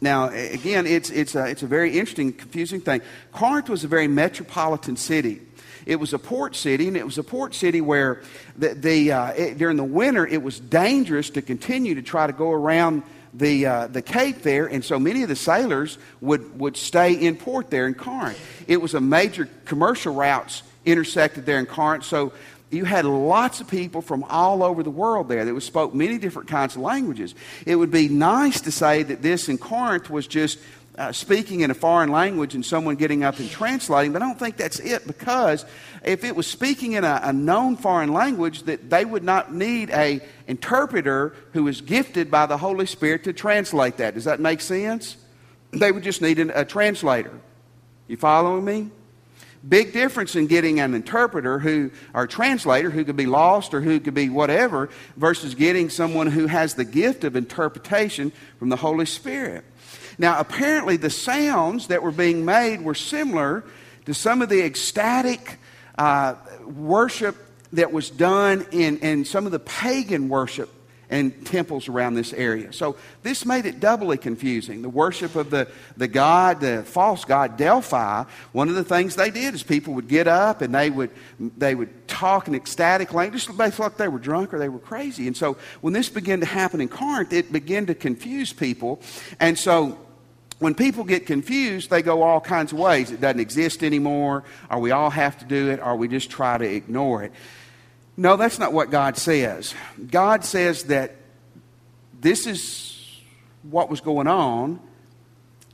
Now, 0.00 0.28
again, 0.28 0.86
it's, 0.86 1.10
it's, 1.10 1.34
a, 1.34 1.46
it's 1.46 1.62
a 1.62 1.66
very 1.66 1.98
interesting, 1.98 2.32
confusing 2.32 2.80
thing. 2.80 3.00
Corinth 3.32 3.70
was 3.70 3.84
a 3.84 3.88
very 3.88 4.08
metropolitan 4.08 4.96
city. 4.96 5.40
It 5.86 5.96
was 6.00 6.12
a 6.12 6.18
port 6.18 6.56
city, 6.56 6.88
and 6.88 6.96
it 6.96 7.04
was 7.04 7.16
a 7.16 7.22
port 7.22 7.54
city 7.54 7.80
where 7.80 8.22
the, 8.58 8.74
the, 8.74 9.12
uh, 9.12 9.26
it, 9.28 9.58
during 9.58 9.76
the 9.76 9.84
winter 9.84 10.26
it 10.26 10.42
was 10.42 10.58
dangerous 10.58 11.30
to 11.30 11.42
continue 11.42 11.94
to 11.94 12.02
try 12.02 12.26
to 12.26 12.32
go 12.32 12.50
around 12.50 13.04
the, 13.32 13.66
uh, 13.66 13.86
the 13.86 14.02
cape 14.02 14.42
there, 14.42 14.66
and 14.66 14.84
so 14.84 14.98
many 14.98 15.22
of 15.22 15.28
the 15.28 15.36
sailors 15.36 15.98
would, 16.20 16.58
would 16.58 16.76
stay 16.76 17.12
in 17.12 17.36
port 17.36 17.70
there 17.70 17.86
in 17.86 17.94
Corinth. 17.94 18.38
It 18.66 18.80
was 18.80 18.94
a 18.94 19.00
major 19.00 19.48
commercial 19.64 20.14
routes 20.14 20.62
intersected 20.84 21.46
there 21.46 21.58
in 21.58 21.66
Corinth, 21.66 22.04
so 22.04 22.32
you 22.70 22.84
had 22.84 23.04
lots 23.04 23.60
of 23.60 23.68
people 23.68 24.02
from 24.02 24.24
all 24.24 24.62
over 24.62 24.82
the 24.82 24.90
world 24.90 25.28
there 25.28 25.44
that 25.44 25.60
spoke 25.60 25.94
many 25.94 26.18
different 26.18 26.48
kinds 26.48 26.74
of 26.74 26.82
languages. 26.82 27.34
It 27.64 27.76
would 27.76 27.92
be 27.92 28.08
nice 28.08 28.62
to 28.62 28.72
say 28.72 29.04
that 29.04 29.22
this 29.22 29.48
in 29.48 29.58
Corinth 29.58 30.10
was 30.10 30.26
just 30.26 30.58
uh, 30.98 31.12
speaking 31.12 31.60
in 31.60 31.70
a 31.70 31.74
foreign 31.74 32.10
language 32.10 32.54
and 32.54 32.64
someone 32.64 32.96
getting 32.96 33.22
up 33.22 33.38
and 33.38 33.50
translating, 33.50 34.12
but 34.12 34.22
I 34.22 34.26
don't 34.26 34.38
think 34.38 34.56
that's 34.56 34.78
it 34.80 35.06
because 35.06 35.64
if 36.04 36.24
it 36.24 36.34
was 36.34 36.46
speaking 36.46 36.92
in 36.92 37.04
a, 37.04 37.20
a 37.22 37.32
known 37.32 37.76
foreign 37.76 38.12
language, 38.12 38.62
that 38.62 38.88
they 38.88 39.04
would 39.04 39.24
not 39.24 39.52
need 39.52 39.90
a 39.90 40.20
interpreter 40.46 41.34
who 41.52 41.68
is 41.68 41.80
gifted 41.80 42.30
by 42.30 42.46
the 42.46 42.56
Holy 42.56 42.86
Spirit 42.86 43.24
to 43.24 43.32
translate 43.32 43.98
that. 43.98 44.14
Does 44.14 44.24
that 44.24 44.40
make 44.40 44.60
sense? 44.60 45.16
They 45.72 45.92
would 45.92 46.02
just 46.02 46.22
need 46.22 46.38
a, 46.38 46.60
a 46.60 46.64
translator. 46.64 47.32
You 48.08 48.16
following 48.16 48.64
me? 48.64 48.90
Big 49.68 49.92
difference 49.92 50.36
in 50.36 50.46
getting 50.46 50.78
an 50.78 50.94
interpreter 50.94 51.58
who, 51.58 51.90
or 52.14 52.26
translator 52.26 52.88
who 52.88 53.04
could 53.04 53.16
be 53.16 53.26
lost 53.26 53.74
or 53.74 53.80
who 53.80 53.98
could 53.98 54.14
be 54.14 54.28
whatever, 54.28 54.88
versus 55.16 55.56
getting 55.56 55.90
someone 55.90 56.28
who 56.28 56.46
has 56.46 56.74
the 56.74 56.84
gift 56.84 57.24
of 57.24 57.34
interpretation 57.34 58.30
from 58.58 58.68
the 58.68 58.76
Holy 58.76 59.06
Spirit. 59.06 59.64
Now, 60.18 60.38
apparently, 60.38 60.96
the 60.96 61.10
sounds 61.10 61.88
that 61.88 62.02
were 62.02 62.12
being 62.12 62.44
made 62.44 62.82
were 62.82 62.94
similar 62.94 63.64
to 64.06 64.14
some 64.14 64.42
of 64.42 64.48
the 64.48 64.62
ecstatic 64.62 65.58
uh, 65.98 66.34
worship 66.64 67.36
that 67.72 67.92
was 67.92 68.10
done 68.10 68.66
in, 68.70 68.98
in 68.98 69.24
some 69.24 69.46
of 69.46 69.52
the 69.52 69.58
pagan 69.58 70.28
worship 70.28 70.70
and 71.08 71.46
temples 71.46 71.88
around 71.88 72.14
this 72.14 72.32
area. 72.32 72.72
So 72.72 72.96
this 73.22 73.46
made 73.46 73.64
it 73.64 73.78
doubly 73.78 74.18
confusing. 74.18 74.82
The 74.82 74.88
worship 74.88 75.36
of 75.36 75.50
the, 75.50 75.68
the 75.96 76.08
god, 76.08 76.60
the 76.60 76.82
false 76.82 77.24
god 77.24 77.56
Delphi, 77.56 78.24
one 78.52 78.68
of 78.68 78.74
the 78.74 78.84
things 78.84 79.14
they 79.14 79.30
did 79.30 79.54
is 79.54 79.62
people 79.62 79.94
would 79.94 80.08
get 80.08 80.26
up 80.26 80.62
and 80.62 80.74
they 80.74 80.90
would, 80.90 81.10
they 81.38 81.74
would 81.74 82.08
talk 82.08 82.48
in 82.48 82.54
ecstatic 82.54 83.12
language, 83.12 83.46
just 83.46 83.56
basically 83.56 83.84
like 83.84 83.96
they 83.98 84.08
were 84.08 84.18
drunk 84.18 84.52
or 84.52 84.58
they 84.58 84.68
were 84.68 84.80
crazy. 84.80 85.26
And 85.26 85.36
so 85.36 85.56
when 85.80 85.92
this 85.92 86.08
began 86.08 86.40
to 86.40 86.46
happen 86.46 86.80
in 86.80 86.88
Corinth, 86.88 87.32
it 87.32 87.52
began 87.52 87.86
to 87.86 87.94
confuse 87.94 88.52
people. 88.52 89.00
And 89.38 89.56
so 89.56 89.98
when 90.58 90.74
people 90.74 91.04
get 91.04 91.26
confused, 91.26 91.90
they 91.90 92.02
go 92.02 92.22
all 92.22 92.40
kinds 92.40 92.72
of 92.72 92.78
ways. 92.78 93.10
It 93.10 93.20
doesn't 93.20 93.40
exist 93.40 93.82
anymore, 93.82 94.44
or 94.70 94.78
we 94.80 94.90
all 94.90 95.10
have 95.10 95.38
to 95.38 95.44
do 95.44 95.70
it, 95.70 95.80
or 95.80 95.96
we 95.96 96.08
just 96.08 96.30
try 96.30 96.56
to 96.56 96.64
ignore 96.64 97.22
it. 97.24 97.32
No, 98.16 98.36
that's 98.36 98.58
not 98.58 98.72
what 98.72 98.90
God 98.90 99.18
says. 99.18 99.74
God 100.10 100.44
says 100.44 100.84
that 100.84 101.16
this 102.18 102.46
is 102.46 103.22
what 103.62 103.90
was 103.90 104.00
going 104.00 104.26
on, 104.26 104.80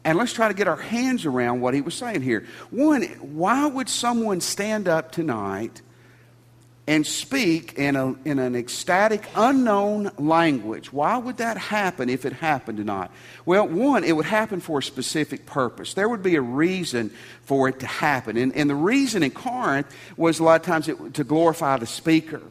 and 0.05 0.19
let's 0.19 0.33
try 0.33 0.49
to 0.49 0.55
get 0.55 0.67
our 0.67 0.77
hands 0.77 1.25
around 1.25 1.61
what 1.61 1.75
he 1.75 1.81
was 1.81 1.95
saying 1.95 2.23
here. 2.23 2.45
One, 2.71 3.03
why 3.21 3.67
would 3.67 3.89
someone 3.89 4.41
stand 4.41 4.89
up 4.89 5.13
tonight 5.13 5.81
and 6.87 7.07
speak 7.07 7.75
in, 7.79 7.95
a, 7.95 8.15
in 8.25 8.41
an 8.41 8.57
ecstatic, 8.57 9.25
unknown 9.37 10.11
language. 10.19 10.93
Why 10.93 11.17
would 11.17 11.37
that 11.37 11.57
happen 11.57 12.09
if 12.09 12.25
it 12.25 12.33
happened 12.33 12.79
tonight? 12.79 13.11
Well, 13.47 13.69
one, 13.69 14.03
it 14.03 14.17
would 14.17 14.27
happen 14.27 14.61
for 14.61 14.81
a 14.81 14.83
specific 14.83 15.47
purpose. 15.47 15.95
There 15.95 16.09
would 16.09 16.25
be 16.25 16.35
a 16.35 16.41
reason 16.41 17.13
for 17.45 17.69
it 17.69 17.79
to 17.81 17.87
happen. 17.87 18.37
And, 18.37 18.55
and 18.57 18.69
the 18.69 18.75
reason 18.75 19.23
in 19.23 19.31
Corinth 19.31 19.87
was 20.17 20.41
a 20.41 20.45
lot 20.45 20.61
of 20.61 20.67
times 20.67 20.89
it, 20.89 21.15
to 21.15 21.23
glorify 21.23 21.77
the 21.77 21.87
speaker. 21.87 22.43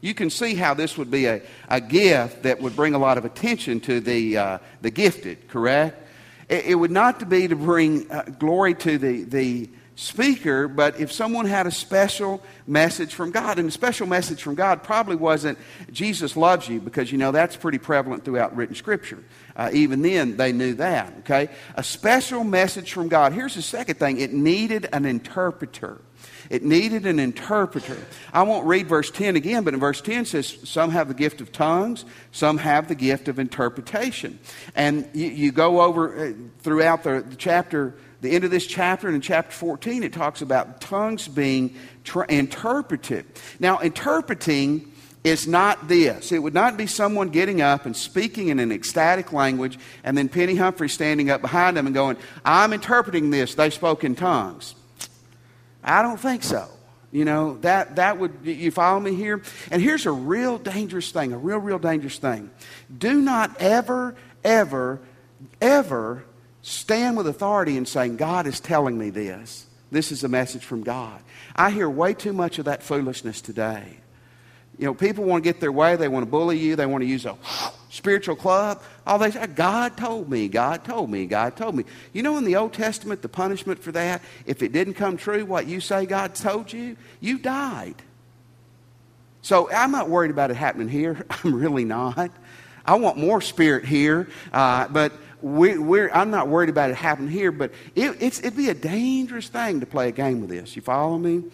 You 0.00 0.14
can 0.14 0.30
see 0.30 0.54
how 0.54 0.74
this 0.74 0.96
would 0.96 1.10
be 1.10 1.26
a, 1.26 1.42
a 1.68 1.80
gift 1.80 2.44
that 2.44 2.60
would 2.60 2.76
bring 2.76 2.94
a 2.94 2.98
lot 2.98 3.18
of 3.18 3.24
attention 3.24 3.80
to 3.80 3.98
the, 3.98 4.38
uh, 4.38 4.58
the 4.82 4.92
gifted, 4.92 5.48
correct? 5.48 6.00
It, 6.48 6.66
it, 6.66 6.74
would 6.76 6.92
not 6.92 7.28
be 7.28 7.48
to 7.48 7.56
bring 7.56 8.08
uh, 8.08 8.22
glory 8.38 8.74
to 8.74 8.98
the, 8.98 9.24
the 9.24 9.68
speaker, 9.98 10.68
but 10.68 11.00
if 11.00 11.10
someone 11.10 11.44
had 11.44 11.66
a 11.66 11.72
special 11.72 12.40
message 12.68 13.14
from 13.14 13.32
God, 13.32 13.58
and 13.58 13.66
the 13.66 13.72
special 13.72 14.06
message 14.06 14.40
from 14.40 14.54
God 14.54 14.84
probably 14.84 15.16
wasn't 15.16 15.58
Jesus 15.90 16.36
loves 16.36 16.68
you, 16.68 16.80
because 16.80 17.10
you 17.10 17.18
know 17.18 17.32
that's 17.32 17.56
pretty 17.56 17.78
prevalent 17.78 18.24
throughout 18.24 18.54
written 18.54 18.76
scripture. 18.76 19.18
Uh, 19.56 19.70
even 19.72 20.00
then, 20.02 20.36
they 20.36 20.52
knew 20.52 20.74
that, 20.74 21.12
okay? 21.20 21.48
A 21.74 21.82
special 21.82 22.44
message 22.44 22.92
from 22.92 23.08
God. 23.08 23.32
Here's 23.32 23.56
the 23.56 23.62
second 23.62 23.96
thing 23.96 24.20
it 24.20 24.32
needed 24.32 24.88
an 24.92 25.04
interpreter. 25.04 26.00
It 26.48 26.62
needed 26.62 27.04
an 27.04 27.18
interpreter. 27.18 27.98
I 28.32 28.42
won't 28.42 28.66
read 28.66 28.86
verse 28.86 29.10
10 29.10 29.36
again, 29.36 29.64
but 29.64 29.74
in 29.74 29.80
verse 29.80 30.00
10 30.00 30.24
says, 30.24 30.58
Some 30.64 30.90
have 30.90 31.08
the 31.08 31.14
gift 31.14 31.40
of 31.40 31.52
tongues, 31.52 32.04
some 32.32 32.58
have 32.58 32.88
the 32.88 32.94
gift 32.94 33.28
of 33.28 33.38
interpretation. 33.38 34.38
And 34.74 35.08
you, 35.12 35.26
you 35.26 35.52
go 35.52 35.80
over 35.80 36.28
uh, 36.28 36.32
throughout 36.60 37.02
the, 37.02 37.24
the, 37.28 37.36
chapter, 37.36 37.94
the 38.20 38.30
end 38.30 38.44
of 38.44 38.50
this 38.50 38.66
chapter, 38.66 39.06
and 39.06 39.14
in 39.14 39.20
chapter 39.22 39.52
14, 39.52 40.02
it 40.02 40.12
talks 40.12 40.42
about 40.42 40.80
tongues 40.80 41.28
being 41.28 41.76
tra- 42.04 42.26
interpreted. 42.28 43.26
Now, 43.60 43.78
interpreting 43.78 44.92
is 45.24 45.46
not 45.46 45.88
this. 45.88 46.32
It 46.32 46.38
would 46.38 46.54
not 46.54 46.76
be 46.76 46.86
someone 46.86 47.28
getting 47.28 47.60
up 47.60 47.86
and 47.86 47.96
speaking 47.96 48.48
in 48.48 48.58
an 48.58 48.72
ecstatic 48.72 49.32
language 49.32 49.78
and 50.04 50.16
then 50.16 50.28
Penny 50.28 50.56
Humphrey 50.56 50.88
standing 50.88 51.30
up 51.30 51.40
behind 51.40 51.76
them 51.76 51.86
and 51.86 51.94
going, 51.94 52.16
I'm 52.44 52.72
interpreting 52.72 53.30
this. 53.30 53.54
They 53.54 53.70
spoke 53.70 54.04
in 54.04 54.14
tongues. 54.14 54.74
I 55.82 56.02
don't 56.02 56.18
think 56.18 56.42
so. 56.42 56.68
You 57.10 57.24
know, 57.24 57.56
that, 57.58 57.96
that 57.96 58.18
would, 58.18 58.40
you 58.44 58.70
follow 58.70 59.00
me 59.00 59.14
here? 59.14 59.42
And 59.70 59.80
here's 59.80 60.04
a 60.04 60.12
real 60.12 60.58
dangerous 60.58 61.10
thing, 61.10 61.32
a 61.32 61.38
real, 61.38 61.58
real 61.58 61.78
dangerous 61.78 62.18
thing. 62.18 62.50
Do 62.96 63.20
not 63.20 63.56
ever, 63.60 64.14
ever, 64.44 65.00
ever 65.60 66.24
stand 66.62 67.16
with 67.16 67.26
authority 67.26 67.76
and 67.76 67.86
saying, 67.86 68.16
God 68.16 68.46
is 68.46 68.60
telling 68.60 68.98
me 68.98 69.10
this. 69.10 69.66
This 69.90 70.12
is 70.12 70.24
a 70.24 70.28
message 70.28 70.64
from 70.64 70.82
God. 70.82 71.20
I 71.56 71.70
hear 71.70 71.88
way 71.88 72.14
too 72.14 72.32
much 72.32 72.58
of 72.58 72.66
that 72.66 72.82
foolishness 72.82 73.40
today. 73.40 73.98
You 74.78 74.84
know, 74.84 74.94
people 74.94 75.24
want 75.24 75.42
to 75.42 75.50
get 75.50 75.60
their 75.60 75.72
way. 75.72 75.96
They 75.96 76.08
want 76.08 76.24
to 76.24 76.30
bully 76.30 76.58
you. 76.58 76.76
They 76.76 76.86
want 76.86 77.02
to 77.02 77.08
use 77.08 77.26
a 77.26 77.36
spiritual 77.90 78.36
club. 78.36 78.80
All 79.06 79.18
they 79.18 79.32
say, 79.32 79.46
God 79.48 79.96
told 79.96 80.30
me, 80.30 80.46
God 80.46 80.84
told 80.84 81.10
me, 81.10 81.26
God 81.26 81.56
told 81.56 81.74
me. 81.74 81.84
You 82.12 82.22
know, 82.22 82.36
in 82.36 82.44
the 82.44 82.56
Old 82.56 82.74
Testament, 82.74 83.22
the 83.22 83.28
punishment 83.28 83.82
for 83.82 83.90
that, 83.92 84.22
if 84.46 84.62
it 84.62 84.72
didn't 84.72 84.94
come 84.94 85.16
true, 85.16 85.44
what 85.44 85.66
you 85.66 85.80
say 85.80 86.06
God 86.06 86.34
told 86.34 86.72
you, 86.72 86.96
you 87.20 87.38
died. 87.38 87.96
So 89.42 89.70
I'm 89.70 89.90
not 89.90 90.08
worried 90.08 90.30
about 90.30 90.50
it 90.50 90.56
happening 90.56 90.88
here. 90.88 91.24
I'm 91.30 91.54
really 91.54 91.84
not. 91.84 92.30
I 92.84 92.94
want 92.96 93.18
more 93.18 93.40
spirit 93.40 93.84
here, 93.84 94.28
uh, 94.52 94.88
but 94.88 95.12
we, 95.42 96.10
I'm 96.10 96.30
not 96.30 96.48
worried 96.48 96.68
about 96.68 96.90
it 96.90 96.96
happening 96.96 97.30
here. 97.30 97.52
But 97.52 97.72
it, 97.94 98.22
it'd 98.22 98.56
be 98.56 98.68
a 98.68 98.74
dangerous 98.74 99.48
thing 99.48 99.80
to 99.80 99.86
play 99.86 100.08
a 100.08 100.12
game 100.12 100.40
with 100.40 100.50
this. 100.50 100.76
You 100.76 100.82
follow 100.82 101.18
me? 101.18 101.44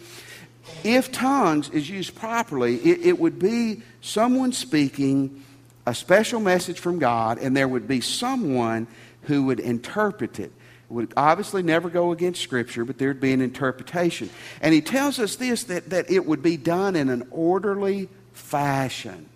if 0.83 1.11
tongues 1.11 1.69
is 1.69 1.89
used 1.89 2.15
properly, 2.15 2.77
it, 2.77 3.05
it, 3.05 3.19
would 3.19 3.39
be 3.39 3.81
someone 4.01 4.51
speaking 4.51 5.43
a 5.85 5.93
special 5.93 6.39
message 6.39 6.79
from 6.79 6.99
God, 6.99 7.37
and 7.37 7.55
there 7.55 7.67
would 7.67 7.87
be 7.87 8.01
someone 8.01 8.87
who 9.23 9.45
would 9.45 9.59
interpret 9.59 10.39
it. 10.39 10.51
It 10.89 10.93
would 10.93 11.13
obviously 11.15 11.63
never 11.63 11.89
go 11.89 12.11
against 12.11 12.41
Scripture, 12.41 12.85
but 12.85 12.97
there'd 12.97 13.19
be 13.19 13.33
an 13.33 13.41
interpretation. 13.41 14.29
And 14.61 14.73
he 14.73 14.81
tells 14.81 15.19
us 15.19 15.35
this 15.35 15.63
that, 15.65 15.89
that 15.89 16.09
it 16.09 16.25
would 16.25 16.41
be 16.41 16.57
done 16.57 16.95
in 16.95 17.09
an 17.09 17.27
orderly 17.31 18.09
fashion. 18.33 19.29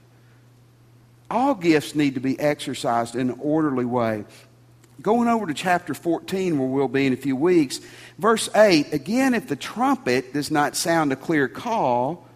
All 1.30 1.54
gifts 1.54 1.96
need 1.96 2.16
to 2.16 2.20
be 2.20 2.40
exercised 2.40 3.16
in 3.16 3.30
an 3.30 3.40
orderly 3.40 3.86
way. 3.86 4.26
Going 5.02 5.30
over 5.30 5.46
to 5.46 5.54
chapter 5.54 5.94
14, 5.94 6.58
where 6.58 6.68
we'll 6.68 6.88
be 6.88 7.06
in 7.06 7.14
a 7.14 7.18
few 7.18 7.36
weeks, 7.36 7.80
verse 8.18 8.50
8 8.54 8.92
again, 8.92 9.34
if 9.34 9.48
the 9.48 9.56
trumpet 9.56 10.34
does 10.34 10.52
not 10.52 10.76
sound 10.76 11.14
a 11.14 11.16
clear 11.16 11.48
call, 11.48 12.28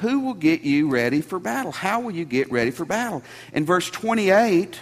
who 0.00 0.20
will 0.20 0.34
get 0.34 0.60
you 0.60 0.90
ready 0.90 1.22
for 1.22 1.38
battle? 1.38 1.72
How 1.72 2.00
will 2.00 2.10
you 2.10 2.26
get 2.26 2.50
ready 2.50 2.70
for 2.70 2.84
battle? 2.84 3.22
In 3.54 3.64
verse 3.64 3.88
28, 3.90 4.78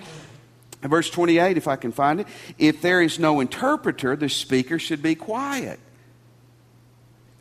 verse 0.83 1.09
28, 1.09 1.57
if 1.57 1.69
I 1.69 1.77
can 1.77 1.93
find 1.93 2.21
it, 2.21 2.27
if 2.59 2.83
there 2.83 3.01
is 3.01 3.21
no 3.21 3.39
interpreter, 3.39 4.17
the 4.17 4.29
speaker 4.29 4.81
should 4.81 5.03
be 5.03 5.15
quiet 5.15 5.79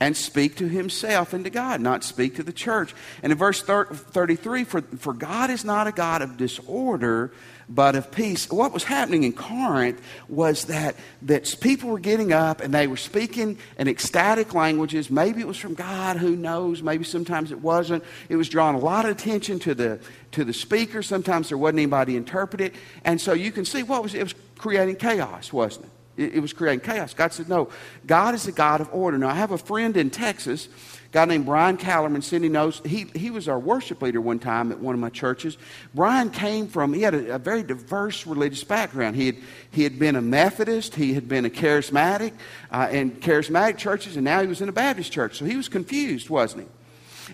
and 0.04 0.18
speak 0.18 0.58
to 0.58 0.68
himself 0.68 1.32
and 1.32 1.46
to 1.46 1.50
God, 1.50 1.80
not 1.80 2.04
speak 2.04 2.36
to 2.36 2.44
the 2.44 2.52
church. 2.52 2.94
And 3.22 3.32
in 3.32 3.38
verse 3.38 3.62
33, 3.62 4.66
for, 4.66 4.82
for 4.82 5.14
God 5.14 5.50
is 5.50 5.64
not 5.64 5.88
a 5.88 5.94
God 5.94 6.22
of 6.22 6.36
disorder, 6.36 7.32
but 7.70 7.96
of 7.96 8.12
peace. 8.12 8.50
What 8.52 8.74
was 8.74 8.84
happening 8.84 9.24
in 9.24 9.32
Corinth 9.32 10.02
was 10.28 10.66
that, 10.66 10.98
that 11.22 11.56
people 11.62 11.90
were 11.90 12.00
getting 12.00 12.34
up 12.34 12.60
and 12.60 12.74
they 12.74 12.86
were 12.86 12.98
speaking 12.98 13.58
in 13.80 13.88
ecstatic 13.88 14.54
languages. 14.54 15.10
Maybe 15.10 15.40
it 15.40 15.48
was 15.48 15.56
from 15.56 15.74
God, 15.74 16.18
who 16.18 16.36
knows? 16.36 16.84
Maybe 16.84 17.06
sometimes 17.06 17.54
it 17.54 17.62
wasn't. 17.62 18.04
It 18.28 18.36
was 18.36 18.50
drawing 18.50 18.76
a 18.76 18.80
lot 18.80 19.06
of 19.06 19.12
attention 19.12 19.58
to 19.60 19.74
the, 19.74 20.02
to 20.34 20.44
the 20.44 20.52
speaker. 20.52 21.02
Sometimes 21.02 21.48
there 21.48 21.58
wasn't 21.58 21.80
anybody 21.80 22.12
to 22.12 22.18
interpret 22.18 22.60
it. 22.60 22.76
And 23.06 23.22
so 23.22 23.32
you 23.32 23.54
can 23.54 23.64
see 23.64 23.84
what 23.84 24.04
was 24.04 24.14
it 24.16 24.24
was 24.24 24.36
creating 24.58 24.98
chaos, 24.98 25.54
wasn't 25.54 25.86
it? 25.86 25.92
It, 26.18 26.36
it 26.36 26.40
was 26.40 26.54
creating 26.54 26.82
chaos. 26.82 27.14
God 27.14 27.34
said, 27.34 27.50
No, 27.50 27.70
God 28.06 28.36
is 28.36 28.48
a 28.48 28.52
God 28.52 28.82
of 28.82 28.90
order. 28.94 29.18
Now, 29.18 29.30
I 29.30 29.36
have 29.36 29.52
a 29.52 29.58
friend 29.58 29.96
in 29.98 30.10
Texas 30.10 30.68
a 31.14 31.14
guy 31.14 31.26
named 31.26 31.46
Brian 31.46 31.78
Callerman. 31.78 32.24
Cindy 32.24 32.50
knows 32.50 32.82
he, 32.86 33.06
he 33.16 33.30
was 33.30 33.48
our 33.48 33.60
worship 33.60 34.02
leader 34.02 34.20
one 34.20 34.40
time 34.40 34.72
at 34.72 34.80
one 34.80 34.96
of 34.96 35.00
my 35.00 35.10
churches. 35.10 35.58
Brian 35.94 36.32
came 36.32 36.68
from, 36.68 36.92
he 36.92 37.04
had 37.04 37.14
a, 37.14 37.36
a 37.36 37.38
very 37.40 37.62
diverse 37.62 38.26
religious 38.26 38.64
background. 38.64 39.16
He 39.16 39.28
had, 39.28 39.36
he 39.70 39.84
had 39.84 40.00
been 40.00 40.16
a 40.16 40.22
Methodist, 40.22 40.96
he 40.96 41.14
had 41.14 41.28
been 41.28 41.46
a 41.46 41.52
charismatic 41.52 42.34
uh, 42.72 42.90
in 42.92 43.12
charismatic 43.12 43.78
churches, 43.78 44.16
and 44.16 44.26
now 44.26 44.42
he 44.42 44.48
was 44.48 44.62
in 44.62 44.70
a 44.70 44.74
Baptist 44.74 45.12
church. 45.12 45.38
So 45.38 45.46
he 45.46 45.56
was 45.56 45.70
confused, 45.70 46.32
wasn't 46.32 46.64
he? 46.64 46.68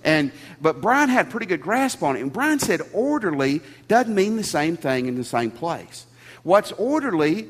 And, 0.03 0.31
but 0.61 0.81
Brian 0.81 1.09
had 1.09 1.27
a 1.27 1.29
pretty 1.29 1.45
good 1.45 1.61
grasp 1.61 2.03
on 2.03 2.17
it. 2.17 2.21
And 2.21 2.33
Brian 2.33 2.59
said 2.59 2.81
orderly 2.93 3.61
doesn't 3.87 4.13
mean 4.13 4.35
the 4.35 4.43
same 4.43 4.77
thing 4.77 5.07
in 5.07 5.15
the 5.15 5.23
same 5.23 5.51
place. 5.51 6.05
What's 6.43 6.71
orderly 6.73 7.49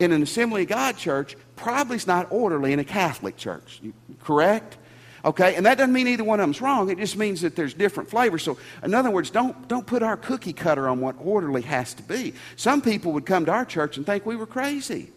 in 0.00 0.12
an 0.12 0.22
Assembly 0.22 0.62
of 0.62 0.68
God 0.68 0.96
church 0.96 1.36
probably 1.54 1.96
is 1.96 2.06
not 2.06 2.26
orderly 2.32 2.72
in 2.72 2.78
a 2.78 2.84
Catholic 2.84 3.36
church. 3.36 3.80
Correct? 4.22 4.78
Okay, 5.22 5.54
and 5.54 5.66
that 5.66 5.76
doesn't 5.76 5.92
mean 5.92 6.08
either 6.08 6.24
one 6.24 6.40
of 6.40 6.44
them's 6.44 6.62
wrong. 6.62 6.88
It 6.88 6.96
just 6.96 7.16
means 7.16 7.42
that 7.42 7.54
there's 7.54 7.74
different 7.74 8.08
flavors. 8.08 8.42
So, 8.42 8.56
in 8.82 8.94
other 8.94 9.10
words, 9.10 9.28
don't, 9.28 9.68
don't 9.68 9.86
put 9.86 10.02
our 10.02 10.16
cookie 10.16 10.54
cutter 10.54 10.88
on 10.88 11.00
what 11.00 11.16
orderly 11.20 11.60
has 11.62 11.92
to 11.94 12.02
be. 12.02 12.32
Some 12.56 12.80
people 12.80 13.12
would 13.12 13.26
come 13.26 13.44
to 13.44 13.52
our 13.52 13.66
church 13.66 13.98
and 13.98 14.06
think 14.06 14.24
we 14.24 14.34
were 14.34 14.46
crazy. 14.46 15.12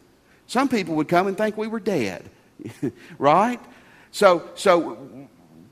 Some 0.48 0.68
people 0.68 0.96
would 0.96 1.08
come 1.08 1.28
and 1.28 1.38
think 1.38 1.58
we 1.58 1.68
were 1.68 1.80
dead. 1.80 2.30
right? 3.18 3.62
So, 4.12 4.50
so 4.56 5.28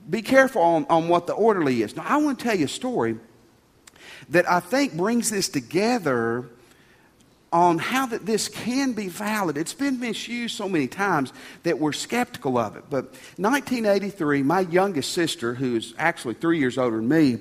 be 0.10 0.22
careful 0.22 0.62
on, 0.62 0.86
on 0.90 1.10
what 1.10 1.28
the 1.28 1.34
orderly 1.34 1.82
is. 1.82 1.96
Now, 1.98 2.06
I 2.08 2.16
want 2.18 2.40
to 2.40 2.46
tell 2.46 2.56
you 2.56 2.66
a 2.66 2.70
story 2.70 3.18
that 4.30 4.50
I 4.50 4.62
think 4.62 4.96
brings 4.96 5.30
this 5.30 5.50
together 5.50 6.50
on 7.52 7.78
how 7.78 8.06
that 8.06 8.26
this 8.26 8.48
can 8.48 8.94
be 8.94 9.10
valid. 9.10 9.58
It's 9.58 9.74
been 9.74 10.00
misused 10.00 10.56
so 10.56 10.70
many 10.70 10.88
times 10.88 11.34
that 11.64 11.80
we're 11.80 11.92
skeptical 11.92 12.58
of 12.58 12.78
it. 12.78 12.86
But 12.90 13.06
1983, 13.38 14.44
my 14.44 14.62
youngest 14.62 15.12
sister, 15.12 15.54
who 15.54 15.76
is 15.76 15.94
actually 15.98 16.36
three 16.36 16.60
years 16.60 16.78
older 16.78 16.98
than 16.98 17.10
me, 17.10 17.40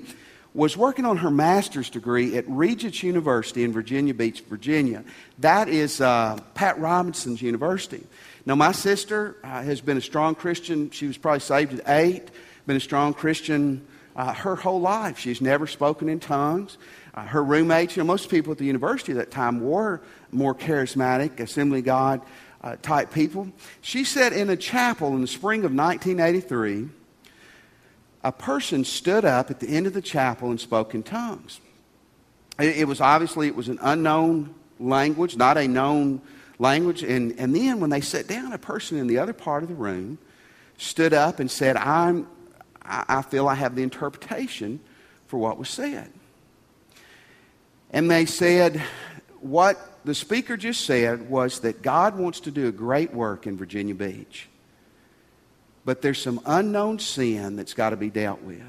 was 0.53 0.75
working 0.75 1.05
on 1.05 1.17
her 1.17 1.31
master's 1.31 1.89
degree 1.89 2.35
at 2.35 2.43
Regents 2.47 3.03
University 3.03 3.63
in 3.63 3.71
Virginia 3.71 4.13
Beach, 4.13 4.41
Virginia. 4.41 5.03
That 5.39 5.69
is 5.69 6.01
uh, 6.01 6.39
Pat 6.55 6.77
Robertson's 6.77 7.41
university. 7.41 8.05
Now, 8.45 8.55
my 8.55 8.73
sister 8.73 9.37
uh, 9.43 9.63
has 9.63 9.79
been 9.79 9.97
a 9.97 10.01
strong 10.01 10.35
Christian. 10.35 10.91
She 10.91 11.07
was 11.07 11.17
probably 11.17 11.39
saved 11.39 11.79
at 11.79 11.87
eight, 11.87 12.31
been 12.67 12.75
a 12.75 12.81
strong 12.81 13.13
Christian 13.13 13.87
uh, 14.15 14.33
her 14.33 14.55
whole 14.55 14.81
life. 14.81 15.19
She's 15.19 15.41
never 15.41 15.67
spoken 15.67 16.09
in 16.09 16.19
tongues. 16.19 16.77
Uh, 17.13 17.21
her 17.23 17.43
roommates, 17.43 17.95
you 17.95 18.03
know, 18.03 18.07
most 18.07 18.29
people 18.29 18.51
at 18.51 18.57
the 18.57 18.65
university 18.65 19.11
at 19.11 19.17
that 19.17 19.31
time 19.31 19.59
were 19.59 20.01
more 20.31 20.55
charismatic, 20.55 21.39
Assembly 21.39 21.81
God 21.81 22.21
uh, 22.61 22.77
type 22.81 23.11
people. 23.13 23.51
She 23.81 24.03
said 24.03 24.33
in 24.33 24.49
a 24.49 24.55
chapel 24.55 25.09
in 25.15 25.21
the 25.21 25.27
spring 25.27 25.65
of 25.65 25.73
1983, 25.73 26.87
a 28.23 28.31
person 28.31 28.85
stood 28.85 29.25
up 29.25 29.49
at 29.49 29.59
the 29.59 29.67
end 29.67 29.87
of 29.87 29.93
the 29.93 30.01
chapel 30.01 30.51
and 30.51 30.59
spoke 30.59 30.93
in 30.93 31.03
tongues. 31.03 31.59
It, 32.59 32.77
it 32.77 32.87
was 32.87 33.01
obviously 33.01 33.47
it 33.47 33.55
was 33.55 33.67
an 33.67 33.79
unknown 33.81 34.53
language, 34.79 35.35
not 35.35 35.57
a 35.57 35.67
known 35.67 36.21
language. 36.59 37.03
And, 37.03 37.37
and 37.39 37.55
then 37.55 37.79
when 37.79 37.89
they 37.89 38.01
sat 38.01 38.27
down, 38.27 38.53
a 38.53 38.57
person 38.57 38.97
in 38.97 39.07
the 39.07 39.17
other 39.17 39.33
part 39.33 39.63
of 39.63 39.69
the 39.69 39.75
room 39.75 40.17
stood 40.77 41.13
up 41.13 41.39
and 41.39 41.49
said, 41.49 41.75
I'm, 41.77 42.27
I 42.83 43.21
feel 43.21 43.47
I 43.47 43.55
have 43.55 43.75
the 43.75 43.83
interpretation 43.83 44.79
for 45.27 45.37
what 45.37 45.57
was 45.57 45.69
said. 45.69 46.11
And 47.91 48.09
they 48.09 48.25
said, 48.25 48.81
what 49.41 49.77
the 50.05 50.15
speaker 50.15 50.57
just 50.57 50.85
said 50.85 51.29
was 51.29 51.59
that 51.59 51.81
God 51.81 52.17
wants 52.17 52.41
to 52.41 52.51
do 52.51 52.67
a 52.67 52.71
great 52.71 53.13
work 53.13 53.45
in 53.45 53.57
Virginia 53.57 53.93
Beach. 53.93 54.47
But 55.83 56.01
there's 56.01 56.21
some 56.21 56.39
unknown 56.45 56.99
sin 56.99 57.55
that's 57.55 57.73
got 57.73 57.89
to 57.89 57.97
be 57.97 58.09
dealt 58.09 58.41
with. 58.41 58.61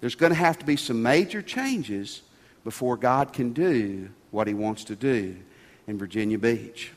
There's 0.00 0.14
going 0.14 0.30
to 0.30 0.38
have 0.38 0.58
to 0.58 0.64
be 0.64 0.76
some 0.76 1.02
major 1.02 1.42
changes 1.42 2.22
before 2.64 2.96
God 2.96 3.32
can 3.32 3.52
do 3.52 4.08
what 4.30 4.46
he 4.46 4.54
wants 4.54 4.84
to 4.84 4.96
do 4.96 5.36
in 5.86 5.98
Virginia 5.98 6.38
Beach. 6.38 6.92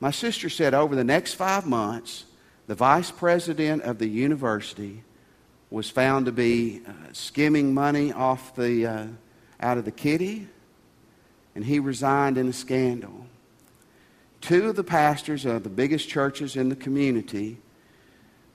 My 0.00 0.10
sister 0.10 0.48
said 0.48 0.74
over 0.74 0.94
the 0.94 1.04
next 1.04 1.34
five 1.34 1.66
months, 1.66 2.24
the 2.66 2.74
vice 2.74 3.10
president 3.10 3.82
of 3.82 3.98
the 3.98 4.08
university 4.08 5.02
was 5.70 5.88
found 5.88 6.26
to 6.26 6.32
be 6.32 6.82
uh, 6.86 6.92
skimming 7.12 7.72
money 7.72 8.12
off 8.12 8.54
the 8.56 8.86
uh, 8.86 9.06
out 9.60 9.78
of 9.78 9.84
the 9.84 9.90
kitty, 9.90 10.48
and 11.54 11.64
he 11.64 11.78
resigned 11.78 12.38
in 12.38 12.48
a 12.48 12.52
scandal. 12.52 13.26
Two 14.40 14.68
of 14.68 14.76
the 14.76 14.84
pastors 14.84 15.44
of 15.44 15.62
the 15.62 15.70
biggest 15.70 16.08
churches 16.08 16.56
in 16.56 16.68
the 16.68 16.76
community 16.76 17.58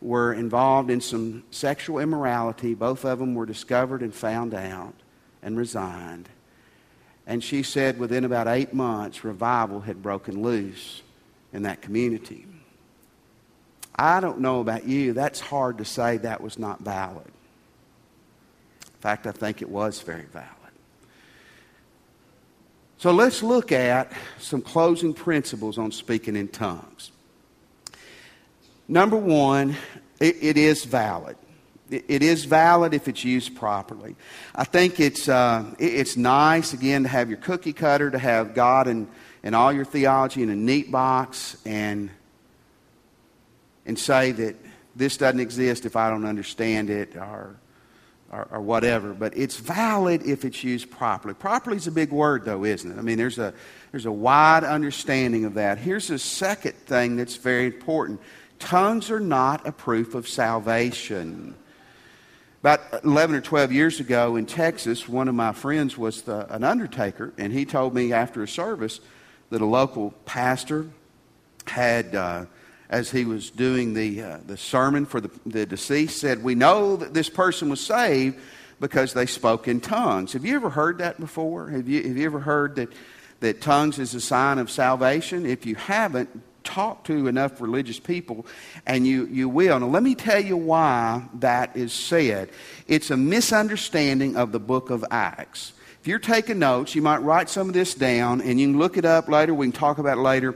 were 0.01 0.33
involved 0.33 0.89
in 0.89 1.01
some 1.01 1.43
sexual 1.51 1.99
immorality. 1.99 2.73
Both 2.73 3.05
of 3.05 3.19
them 3.19 3.35
were 3.35 3.45
discovered 3.45 4.01
and 4.01 4.13
found 4.13 4.53
out 4.53 4.93
and 5.43 5.57
resigned. 5.57 6.29
And 7.27 7.43
she 7.43 7.63
said 7.63 7.99
within 7.99 8.25
about 8.25 8.47
eight 8.47 8.73
months, 8.73 9.23
revival 9.23 9.81
had 9.81 10.01
broken 10.01 10.41
loose 10.41 11.01
in 11.53 11.63
that 11.63 11.81
community. 11.81 12.45
I 13.95 14.19
don't 14.19 14.39
know 14.39 14.61
about 14.61 14.85
you, 14.85 15.13
that's 15.13 15.39
hard 15.39 15.77
to 15.79 15.85
say 15.85 16.17
that 16.17 16.41
was 16.41 16.57
not 16.57 16.79
valid. 16.79 17.27
In 17.27 18.99
fact, 18.99 19.27
I 19.27 19.31
think 19.31 19.61
it 19.61 19.69
was 19.69 20.01
very 20.01 20.25
valid. 20.25 20.60
So 23.01 23.11
let's 23.11 23.41
look 23.41 23.71
at 23.71 24.11
some 24.37 24.61
closing 24.61 25.15
principles 25.15 25.79
on 25.79 25.91
speaking 25.91 26.35
in 26.35 26.49
tongues. 26.49 27.11
Number 28.87 29.17
one, 29.17 29.75
it, 30.19 30.37
it 30.39 30.55
is 30.55 30.85
valid. 30.85 31.35
It, 31.89 32.05
it 32.07 32.21
is 32.21 32.45
valid 32.45 32.93
if 32.93 33.07
it's 33.07 33.23
used 33.23 33.55
properly. 33.55 34.15
I 34.53 34.65
think 34.65 34.99
it's, 34.99 35.27
uh, 35.27 35.65
it, 35.79 35.93
it's 35.95 36.15
nice, 36.15 36.73
again, 36.73 37.01
to 37.01 37.09
have 37.09 37.27
your 37.27 37.39
cookie 37.39 37.73
cutter, 37.73 38.11
to 38.11 38.19
have 38.19 38.53
God 38.53 38.85
and, 38.85 39.07
and 39.41 39.55
all 39.55 39.73
your 39.73 39.85
theology 39.85 40.43
in 40.43 40.51
a 40.51 40.55
neat 40.55 40.91
box 40.91 41.57
and, 41.65 42.11
and 43.83 43.97
say 43.97 44.31
that 44.31 44.55
this 44.95 45.17
doesn't 45.17 45.39
exist 45.39 45.87
if 45.87 45.95
I 45.95 46.11
don't 46.11 46.25
understand 46.25 46.91
it 46.91 47.15
or, 47.15 47.55
or, 48.31 48.47
or, 48.51 48.61
whatever. 48.61 49.13
But 49.13 49.37
it's 49.37 49.57
valid 49.57 50.25
if 50.25 50.45
it's 50.45 50.63
used 50.63 50.89
properly. 50.89 51.33
Properly 51.33 51.77
is 51.77 51.87
a 51.87 51.91
big 51.91 52.11
word, 52.11 52.45
though, 52.45 52.63
isn't 52.63 52.89
it? 52.89 52.97
I 52.97 53.01
mean, 53.01 53.17
there's 53.17 53.37
a, 53.37 53.53
there's 53.91 54.05
a 54.05 54.11
wide 54.11 54.63
understanding 54.63 55.45
of 55.45 55.55
that. 55.55 55.77
Here's 55.77 56.09
a 56.09 56.19
second 56.19 56.73
thing 56.73 57.17
that's 57.17 57.35
very 57.35 57.65
important 57.67 58.21
Tongues 58.61 59.09
are 59.09 59.19
not 59.19 59.67
a 59.67 59.71
proof 59.71 60.13
of 60.13 60.27
salvation. 60.27 61.55
About 62.61 62.79
11 63.03 63.35
or 63.35 63.41
12 63.41 63.71
years 63.71 63.99
ago 63.99 64.35
in 64.35 64.45
Texas, 64.45 65.09
one 65.09 65.27
of 65.27 65.33
my 65.33 65.51
friends 65.51 65.97
was 65.97 66.21
the, 66.21 66.45
an 66.53 66.63
undertaker, 66.63 67.33
and 67.39 67.51
he 67.51 67.65
told 67.65 67.95
me 67.95 68.13
after 68.13 68.43
a 68.43 68.47
service 68.47 68.99
that 69.49 69.61
a 69.61 69.65
local 69.65 70.11
pastor 70.25 70.85
had, 71.65 72.13
uh, 72.13 72.45
as 72.91 73.09
he 73.09 73.25
was 73.25 73.49
doing 73.49 73.93
the, 73.93 74.21
uh, 74.21 74.37
the 74.45 74.57
sermon 74.57 75.05
for 75.05 75.21
the, 75.21 75.31
the 75.45 75.65
deceased, 75.65 76.19
said, 76.19 76.43
We 76.43 76.55
know 76.55 76.97
that 76.97 77.13
this 77.13 77.29
person 77.29 77.69
was 77.69 77.79
saved 77.79 78.37
because 78.81 79.13
they 79.13 79.25
spoke 79.25 79.67
in 79.67 79.79
tongues. 79.79 80.33
Have 80.33 80.45
you 80.45 80.55
ever 80.55 80.69
heard 80.69 80.97
that 80.97 81.19
before? 81.19 81.69
Have 81.69 81.87
you, 81.87 82.03
have 82.03 82.17
you 82.17 82.25
ever 82.25 82.41
heard 82.41 82.75
that, 82.75 82.89
that 83.39 83.61
tongues 83.61 83.97
is 83.97 84.13
a 84.13 84.21
sign 84.21 84.59
of 84.59 84.69
salvation? 84.69 85.45
If 85.45 85.65
you 85.65 85.75
haven't, 85.75 86.29
talk 86.63 87.05
to 87.05 87.27
enough 87.27 87.61
religious 87.61 87.99
people, 87.99 88.45
and 88.85 89.07
you, 89.07 89.25
you 89.27 89.47
will. 89.47 89.79
Now, 89.79 89.87
let 89.87 90.03
me 90.03 90.13
tell 90.13 90.43
you 90.43 90.57
why 90.57 91.23
that 91.35 91.75
is 91.75 91.93
said. 91.93 92.49
It's 92.87 93.09
a 93.09 93.17
misunderstanding 93.17 94.35
of 94.35 94.51
the 94.51 94.59
book 94.59 94.89
of 94.89 95.05
Acts. 95.09 95.73
If 96.01 96.07
you're 96.07 96.19
taking 96.19 96.59
notes, 96.59 96.93
you 96.93 97.01
might 97.01 97.19
write 97.19 97.49
some 97.49 97.67
of 97.67 97.73
this 97.73 97.95
down, 97.95 98.41
and 98.41 98.59
you 98.59 98.67
can 98.67 98.79
look 98.79 98.97
it 98.97 99.05
up 99.05 99.29
later. 99.29 99.53
We 99.53 99.67
can 99.67 99.71
talk 99.71 99.97
about 99.97 100.17
it 100.17 100.21
later. 100.21 100.55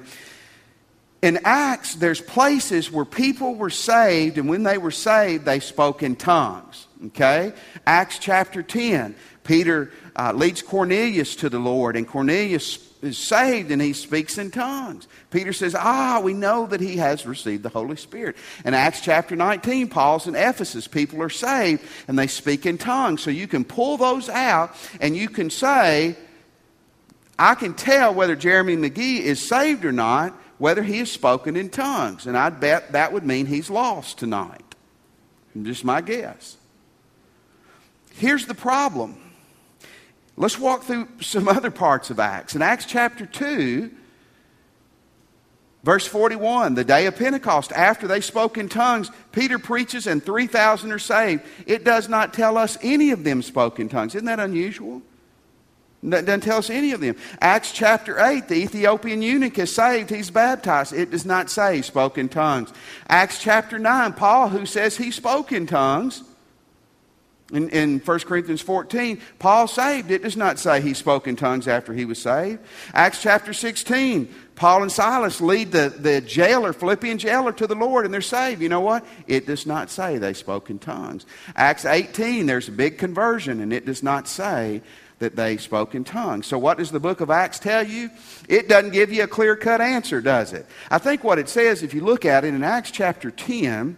In 1.26 1.40
Acts, 1.44 1.96
there's 1.96 2.22
places 2.22 2.92
where 2.92 3.04
people 3.04 3.56
were 3.56 3.72
saved, 3.72 4.38
and 4.38 4.48
when 4.48 4.62
they 4.62 4.78
were 4.78 4.92
saved, 4.92 5.44
they 5.44 5.60
spoke 5.60 6.04
in 6.04 6.16
tongues. 6.16 6.86
Okay? 7.08 7.52
Acts 7.88 8.20
chapter 8.20 8.62
10. 8.62 9.16
Peter 9.44 9.92
uh, 10.16 10.34
leads 10.34 10.62
Cornelius 10.62 11.36
to 11.38 11.50
the 11.50 11.58
Lord, 11.58 11.96
and 11.96 12.08
Cornelius 12.08 12.78
is 13.02 13.18
saved 13.18 13.72
and 13.72 13.82
he 13.82 13.94
speaks 13.94 14.38
in 14.38 14.52
tongues. 14.52 15.08
Peter 15.32 15.52
says, 15.52 15.76
Ah, 15.76 16.22
we 16.24 16.34
know 16.34 16.68
that 16.68 16.80
he 16.80 16.98
has 16.98 17.26
received 17.26 17.64
the 17.64 17.70
Holy 17.70 17.96
Spirit. 17.96 18.36
In 18.64 18.76
Acts 18.76 19.02
chapter 19.02 19.36
19, 19.36 19.90
Paul's 19.90 20.28
in 20.28 20.36
Ephesus. 20.36 20.88
People 20.88 21.24
are 21.24 21.30
saved 21.30 21.84
and 22.08 22.20
they 22.20 22.28
speak 22.28 22.68
in 22.68 22.78
tongues. 22.78 23.24
So 23.24 23.32
you 23.32 23.48
can 23.48 23.64
pull 23.66 23.98
those 23.98 24.30
out 24.30 24.76
and 25.02 25.18
you 25.18 25.30
can 25.30 25.50
say, 25.50 26.18
I 27.38 27.56
can 27.56 27.74
tell 27.74 28.14
whether 28.14 28.36
Jeremy 28.36 28.78
McGee 28.78 29.22
is 29.22 29.46
saved 29.48 29.86
or 29.86 29.92
not, 29.92 30.40
whether 30.58 30.84
he 30.84 31.00
has 31.00 31.12
spoken 31.12 31.56
in 31.56 31.70
tongues. 31.70 32.28
And 32.28 32.38
I 32.38 32.50
bet 32.50 32.94
that 32.94 33.12
would 33.14 33.26
mean 33.26 33.46
he's 33.46 33.70
lost 33.70 34.18
tonight. 34.18 34.76
Just 35.62 35.86
my 35.86 36.02
guess. 36.02 36.58
Here's 38.16 38.46
the 38.46 38.56
problem 38.56 39.18
Let's 40.38 40.60
walk 40.60 40.84
through 40.84 41.08
some 41.22 41.48
other 41.48 41.72
parts 41.72 42.10
of 42.10 42.20
Acts. 42.20 42.56
In 42.56 42.62
Acts 42.62 42.86
chapter 42.86 43.26
2, 43.26 43.90
verse 45.84 46.06
41, 46.06 46.76
the 46.76 46.84
day 46.84 47.06
of 47.06 47.16
Pentecost, 47.16 47.72
after 47.72 48.08
they 48.08 48.22
spoke 48.22 48.58
in 48.58 48.68
tongues, 48.68 49.10
Peter 49.32 49.58
preaches 49.58 50.08
and 50.08 50.24
3,000 50.24 50.92
are 50.92 51.00
saved. 51.00 51.44
It 51.66 51.84
does 51.84 52.10
not 52.10 52.34
tell 52.34 52.58
us 52.58 52.78
any 52.82 53.12
of 53.12 53.24
them 53.24 53.42
spoke 53.42 53.80
in 53.80 53.88
tongues. 53.88 54.16
Isn't 54.16 54.26
that 54.26 54.40
unusual? 54.40 55.02
Doesn't 56.10 56.42
tell 56.42 56.58
us 56.58 56.70
any 56.70 56.92
of 56.92 57.02
them. 57.02 57.16
Acts 57.42 57.72
chapter 57.72 58.20
8, 58.20 58.48
the 58.48 58.56
Ethiopian 58.56 59.22
eunuch 59.22 59.58
is 59.58 59.74
saved. 59.74 60.10
He's 60.10 60.30
baptized. 60.30 60.94
It 60.94 61.12
does 61.12 61.26
not 61.26 61.50
say 61.50 61.78
he 61.78 61.82
spoke 61.82 62.18
in 62.18 62.30
tongues. 62.30 62.72
Acts 63.10 63.42
chapter 63.42 63.80
9, 63.80 64.14
Paul, 64.14 64.50
who 64.50 64.66
says 64.66 64.98
he 64.98 65.12
spoke 65.12 65.52
in 65.52 65.66
tongues, 65.66 66.24
in, 67.54 67.70
in 67.70 68.00
1 68.00 68.20
Corinthians 68.22 68.62
14, 68.62 69.22
Paul 69.38 69.68
saved. 69.68 70.10
It 70.10 70.24
does 70.24 70.36
not 70.36 70.58
say 70.58 70.82
he 70.82 70.96
spoke 70.96 71.28
in 71.28 71.36
tongues 71.36 71.68
after 71.68 71.94
he 71.94 72.04
was 72.06 72.20
saved. 72.20 72.60
Acts 72.94 73.22
chapter 73.22 73.54
16, 73.54 74.34
Paul 74.56 74.82
and 74.82 74.92
Silas 74.92 75.42
lead 75.42 75.72
the, 75.72 75.90
the 75.90 76.22
jailer, 76.22 76.74
Philippian 76.74 77.20
jailer, 77.20 77.52
to 77.54 77.68
the 77.68 77.76
Lord 77.76 78.06
and 78.06 78.14
they're 78.14 78.22
saved. 78.22 78.62
You 78.62 78.70
know 78.70 78.82
what? 78.82 79.06
It 79.28 79.46
does 79.46 79.68
not 79.68 79.92
say 79.92 80.18
they 80.18 80.34
spoke 80.34 80.72
in 80.72 80.80
tongues. 80.80 81.26
Acts 81.56 81.86
18, 81.86 82.48
there's 82.48 82.68
a 82.68 82.72
big 82.72 82.98
conversion 82.98 83.62
and 83.62 83.72
it 83.72 83.86
does 83.86 84.02
not 84.02 84.28
say 84.28 84.82
that 85.20 85.36
they 85.36 85.58
spoke 85.58 85.96
in 85.96 86.04
tongues. 86.04 86.48
So, 86.48 86.58
what 86.58 86.78
does 86.78 86.92
the 86.92 87.00
book 87.00 87.22
of 87.22 87.30
Acts 87.30 87.60
tell 87.60 87.86
you? 87.86 88.10
It 88.50 88.68
doesn't 88.68 88.92
give 88.92 89.12
you 89.12 89.24
a 89.24 89.28
clear 89.28 89.56
cut 89.56 89.82
answer, 89.82 90.22
does 90.22 90.54
it? 90.54 90.66
I 90.92 90.98
think 90.98 91.24
what 91.24 91.40
it 91.40 91.50
says, 91.50 91.84
if 91.84 91.94
you 91.94 92.02
look 92.02 92.26
at 92.26 92.44
it 92.44 92.54
in 92.54 92.64
Acts 92.64 92.92
chapter 92.92 93.32
10, 93.32 93.96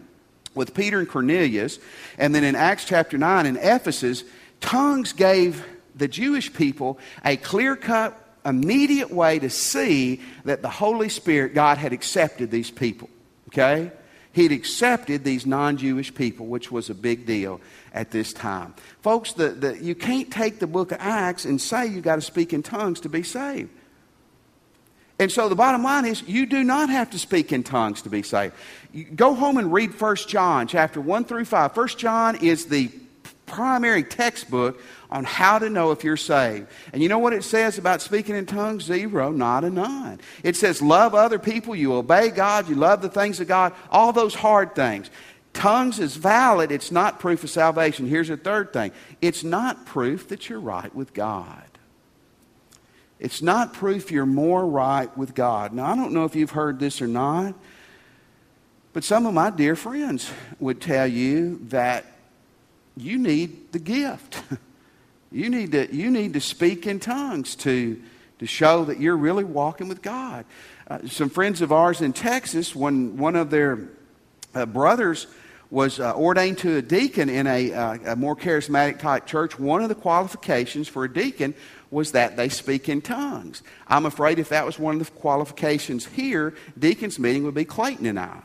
with 0.57 0.73
Peter 0.73 0.99
and 0.99 1.07
Cornelius. 1.07 1.79
And 2.17 2.35
then 2.35 2.43
in 2.43 2.55
Acts 2.55 2.83
chapter 2.83 3.17
9 3.17 3.45
in 3.45 3.55
Ephesus, 3.55 4.25
tongues 4.59 5.13
gave 5.13 5.65
the 5.95 6.07
Jewish 6.09 6.51
people 6.51 6.99
a 7.23 7.37
clear 7.37 7.77
cut, 7.77 8.19
immediate 8.43 9.11
way 9.11 9.39
to 9.39 9.49
see 9.49 10.21
that 10.43 10.61
the 10.61 10.69
Holy 10.69 11.09
Spirit, 11.09 11.53
God 11.53 11.77
had 11.77 11.93
accepted 11.93 12.51
these 12.51 12.71
people. 12.71 13.09
Okay? 13.49 13.91
He'd 14.37 14.51
accepted 14.51 15.23
these 15.23 15.47
non 15.47 15.77
Jewish 15.77 16.13
people, 16.13 16.45
which 16.45 16.71
was 16.71 16.91
a 16.91 16.93
big 16.93 17.25
deal 17.25 17.59
at 17.91 18.11
this 18.11 18.33
time. 18.33 18.75
Folks, 19.01 19.33
the, 19.33 19.49
the, 19.49 19.83
you 19.83 19.95
can't 19.95 20.31
take 20.31 20.59
the 20.59 20.67
book 20.67 20.91
of 20.91 20.99
Acts 21.01 21.43
and 21.43 21.59
say 21.59 21.87
you've 21.87 22.03
got 22.03 22.17
to 22.17 22.21
speak 22.21 22.53
in 22.53 22.61
tongues 22.61 22.99
to 22.99 23.09
be 23.09 23.23
saved. 23.23 23.71
And 25.17 25.31
so 25.31 25.49
the 25.49 25.55
bottom 25.55 25.81
line 25.81 26.05
is 26.05 26.21
you 26.27 26.45
do 26.45 26.63
not 26.63 26.91
have 26.91 27.09
to 27.09 27.17
speak 27.17 27.51
in 27.51 27.63
tongues 27.63 28.03
to 28.03 28.09
be 28.09 28.21
saved. 28.21 28.53
You 28.93 29.05
go 29.05 29.33
home 29.33 29.57
and 29.57 29.73
read 29.73 29.99
1 29.99 30.15
John 30.27 30.67
chapter 30.67 31.01
1 31.01 31.25
through 31.25 31.45
5. 31.45 31.75
1 31.75 31.87
John 31.97 32.35
is 32.35 32.67
the 32.67 32.91
primary 33.47 34.03
textbook 34.03 34.79
on 35.09 35.23
how 35.23 35.57
to 35.59 35.69
know 35.69 35.91
if 35.91 36.03
you're 36.03 36.17
saved. 36.17 36.67
And 36.91 37.01
you 37.01 37.09
know 37.09 37.19
what 37.19 37.33
it 37.33 37.43
says 37.43 37.77
about 37.77 38.01
speaking 38.01 38.35
in 38.35 38.45
tongues? 38.45 38.83
Zero, 38.83 39.31
not 39.31 39.63
a 39.63 39.69
nine. 39.69 40.19
It 40.43 40.55
says 40.55 40.81
love 40.81 41.15
other 41.15 41.39
people, 41.39 41.75
you 41.75 41.93
obey 41.93 42.29
God, 42.29 42.67
you 42.67 42.75
love 42.75 43.01
the 43.01 43.09
things 43.09 43.39
of 43.39 43.47
God, 43.47 43.73
all 43.89 44.11
those 44.11 44.35
hard 44.35 44.75
things. 44.75 45.09
Tongues 45.53 45.99
is 45.99 46.15
valid, 46.15 46.71
it's 46.71 46.91
not 46.91 47.19
proof 47.19 47.43
of 47.43 47.49
salvation. 47.49 48.07
Here's 48.07 48.29
a 48.29 48.37
third 48.37 48.73
thing 48.73 48.91
it's 49.21 49.43
not 49.43 49.85
proof 49.85 50.27
that 50.29 50.49
you're 50.49 50.59
right 50.59 50.93
with 50.93 51.13
God. 51.13 51.63
It's 53.19 53.41
not 53.41 53.73
proof 53.73 54.11
you're 54.11 54.27
more 54.27 54.65
right 54.65 55.15
with 55.17 55.33
God. 55.33 55.73
Now, 55.73 55.85
I 55.91 55.95
don't 55.95 56.11
know 56.11 56.25
if 56.25 56.35
you've 56.35 56.51
heard 56.51 56.79
this 56.79 57.01
or 57.01 57.07
not, 57.07 57.55
but 58.93 59.03
some 59.03 59.25
of 59.25 59.33
my 59.33 59.49
dear 59.49 59.75
friends 59.75 60.31
would 60.59 60.81
tell 60.81 61.07
you 61.07 61.59
that 61.69 62.05
you 62.95 63.17
need 63.17 63.71
the 63.71 63.79
gift. 63.79 64.43
you, 65.31 65.49
need 65.49 65.71
to, 65.73 65.93
you 65.93 66.09
need 66.09 66.33
to 66.33 66.41
speak 66.41 66.87
in 66.87 66.99
tongues 66.99 67.55
to, 67.57 68.01
to 68.39 68.45
show 68.45 68.85
that 68.85 68.99
you're 68.99 69.17
really 69.17 69.43
walking 69.43 69.87
with 69.87 70.01
God. 70.01 70.45
Uh, 70.87 70.99
some 71.07 71.29
friends 71.29 71.61
of 71.61 71.71
ours 71.71 72.01
in 72.01 72.13
Texas, 72.13 72.75
when 72.75 73.17
one 73.17 73.35
of 73.35 73.49
their 73.49 73.89
uh, 74.55 74.65
brothers 74.65 75.27
was 75.69 75.99
uh, 75.99 76.15
ordained 76.15 76.57
to 76.59 76.77
a 76.77 76.81
deacon 76.81 77.29
in 77.29 77.45
a, 77.45 77.73
uh, 77.73 77.97
a 78.13 78.15
more 78.15 78.35
charismatic 78.35 78.99
type 78.99 79.25
church, 79.25 79.59
one 79.59 79.81
of 79.81 79.89
the 79.89 79.95
qualifications 79.95 80.87
for 80.87 81.03
a 81.03 81.13
deacon 81.13 81.53
was 81.91 82.13
that 82.13 82.37
they 82.37 82.49
speak 82.49 82.89
in 82.89 83.01
tongues. 83.01 83.63
I'm 83.87 84.05
afraid 84.05 84.39
if 84.39 84.49
that 84.49 84.65
was 84.65 84.79
one 84.79 84.99
of 84.99 85.05
the 85.05 85.11
qualifications 85.19 86.05
here, 86.05 86.53
deacon's 86.77 87.19
meeting 87.19 87.43
would 87.43 87.53
be 87.53 87.65
Clayton 87.65 88.05
and 88.05 88.19
I. 88.19 88.41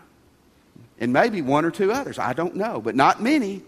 And 0.99 1.13
maybe 1.13 1.43
one 1.43 1.65
or 1.65 1.71
two 1.71 1.93
others. 1.93 2.19
I 2.19 2.33
don't 2.33 2.55
know, 2.57 2.81
but 2.81 2.95
not 2.95 3.23
many. 3.23 3.63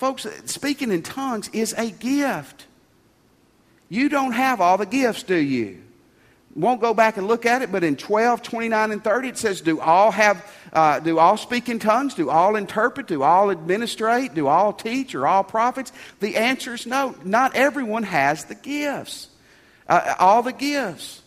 Folks, 0.00 0.26
speaking 0.46 0.90
in 0.92 1.02
tongues 1.02 1.50
is 1.52 1.74
a 1.74 1.90
gift. 1.90 2.64
You 3.90 4.08
don't 4.08 4.32
have 4.32 4.58
all 4.60 4.78
the 4.78 4.86
gifts, 4.86 5.22
do 5.22 5.36
you? 5.36 5.82
won't 6.54 6.80
go 6.80 6.94
back 6.94 7.16
and 7.16 7.28
look 7.28 7.46
at 7.46 7.62
it, 7.62 7.70
but 7.70 7.84
in 7.84 7.96
12, 7.96 8.42
29, 8.42 8.90
and 8.90 9.04
30, 9.04 9.28
it 9.28 9.38
says, 9.38 9.60
Do 9.60 9.78
all 9.78 10.10
have, 10.10 10.52
uh, 10.72 11.00
do 11.00 11.18
all 11.18 11.36
speak 11.36 11.68
in 11.68 11.78
tongues? 11.78 12.14
Do 12.14 12.30
all 12.30 12.56
interpret? 12.56 13.06
Do 13.06 13.22
all 13.22 13.50
administrate? 13.50 14.34
Do 14.34 14.48
all 14.48 14.72
teach? 14.72 15.14
Or 15.14 15.26
all 15.26 15.44
prophets? 15.44 15.92
The 16.18 16.36
answer 16.36 16.74
is 16.74 16.86
no. 16.86 17.14
Not 17.22 17.54
everyone 17.54 18.02
has 18.02 18.46
the 18.46 18.54
gifts, 18.54 19.28
uh, 19.86 20.14
all 20.18 20.42
the 20.42 20.52
gifts. 20.52 21.22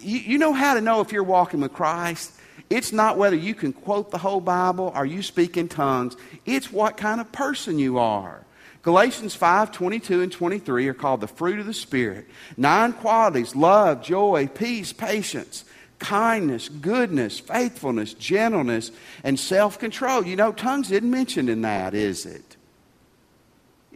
You, 0.00 0.18
you 0.18 0.38
know 0.38 0.52
how 0.52 0.74
to 0.74 0.80
know 0.80 1.00
if 1.00 1.12
you're 1.12 1.22
walking 1.22 1.60
with 1.60 1.72
Christ? 1.72 2.32
It's 2.68 2.92
not 2.92 3.16
whether 3.16 3.36
you 3.36 3.54
can 3.54 3.72
quote 3.72 4.10
the 4.10 4.18
whole 4.18 4.40
Bible 4.40 4.92
or 4.94 5.06
you 5.06 5.22
speak 5.22 5.56
in 5.56 5.68
tongues, 5.68 6.16
it's 6.44 6.72
what 6.72 6.96
kind 6.96 7.20
of 7.20 7.30
person 7.32 7.78
you 7.78 7.98
are. 7.98 8.44
Galatians 8.82 9.34
5 9.34 9.72
22 9.72 10.22
and 10.22 10.32
23 10.32 10.88
are 10.88 10.94
called 10.94 11.20
the 11.20 11.26
fruit 11.26 11.58
of 11.58 11.66
the 11.66 11.74
Spirit. 11.74 12.26
Nine 12.56 12.92
qualities 12.92 13.56
love, 13.56 14.02
joy, 14.02 14.48
peace, 14.48 14.92
patience, 14.92 15.64
kindness, 15.98 16.68
goodness, 16.68 17.38
faithfulness, 17.38 18.14
gentleness, 18.14 18.90
and 19.24 19.38
self 19.38 19.78
control. 19.78 20.24
You 20.24 20.36
know, 20.36 20.52
tongues 20.52 20.90
isn't 20.90 21.10
mentioned 21.10 21.48
in 21.48 21.62
that, 21.62 21.94
is 21.94 22.26
it? 22.26 22.55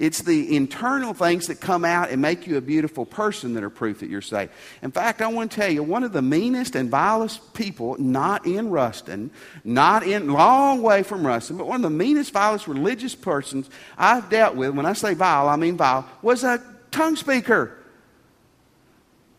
It's 0.01 0.23
the 0.23 0.57
internal 0.57 1.13
things 1.13 1.49
that 1.49 1.61
come 1.61 1.85
out 1.85 2.09
and 2.09 2.23
make 2.23 2.47
you 2.47 2.57
a 2.57 2.63
beautiful 2.63 3.05
person 3.05 3.53
that 3.53 3.63
are 3.63 3.69
proof 3.69 4.01
that 4.01 4.09
you're 4.09 4.23
saved. 4.23 4.51
In 4.81 4.91
fact, 4.91 5.21
I 5.21 5.27
want 5.27 5.51
to 5.51 5.61
tell 5.61 5.71
you, 5.71 5.83
one 5.83 6.05
of 6.05 6.15
the 6.15 6.23
meanest 6.23 6.75
and 6.75 6.91
vilest 6.91 7.53
people, 7.53 7.97
not 7.99 8.47
in 8.47 8.71
Ruston, 8.71 9.31
not 9.63 10.03
in, 10.03 10.33
long 10.33 10.81
way 10.81 11.03
from 11.03 11.27
Ruston, 11.27 11.59
but 11.59 11.67
one 11.67 11.77
of 11.77 11.83
the 11.83 11.91
meanest, 11.91 12.33
vilest 12.33 12.67
religious 12.67 13.15
persons 13.15 13.69
I've 13.99 14.31
dealt 14.31 14.57
with, 14.57 14.71
when 14.71 14.87
I 14.87 14.95
say 14.95 15.13
vile, 15.13 15.51
I 15.51 15.57
mean 15.57 15.77
vile, 15.77 16.09
was 16.23 16.45
a 16.45 16.63
tongue 16.91 17.17
speaker. 17.17 17.77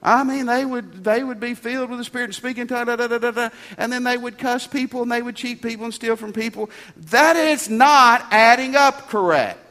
I 0.03 0.23
mean, 0.23 0.45
they 0.45 0.63
would, 0.63 1.03
they 1.03 1.23
would 1.23 1.39
be 1.39 1.55
filled 1.55 1.89
with 1.89 1.97
the 1.97 2.05
Spirit 2.05 2.25
and 2.25 2.35
speaking 2.35 2.67
da, 2.67 2.83
da, 2.83 2.95
da, 2.95 3.07
da, 3.07 3.31
da, 3.31 3.49
and 3.79 3.91
then 3.91 4.03
they 4.03 4.15
would 4.15 4.37
cuss 4.37 4.67
people 4.67 5.01
and 5.01 5.11
they 5.11 5.23
would 5.23 5.35
cheat 5.35 5.63
people 5.63 5.85
and 5.85 5.93
steal 5.93 6.15
from 6.15 6.33
people. 6.33 6.69
That 6.97 7.35
is 7.35 7.67
not 7.67 8.27
adding 8.29 8.75
up 8.75 9.09
correct. 9.09 9.70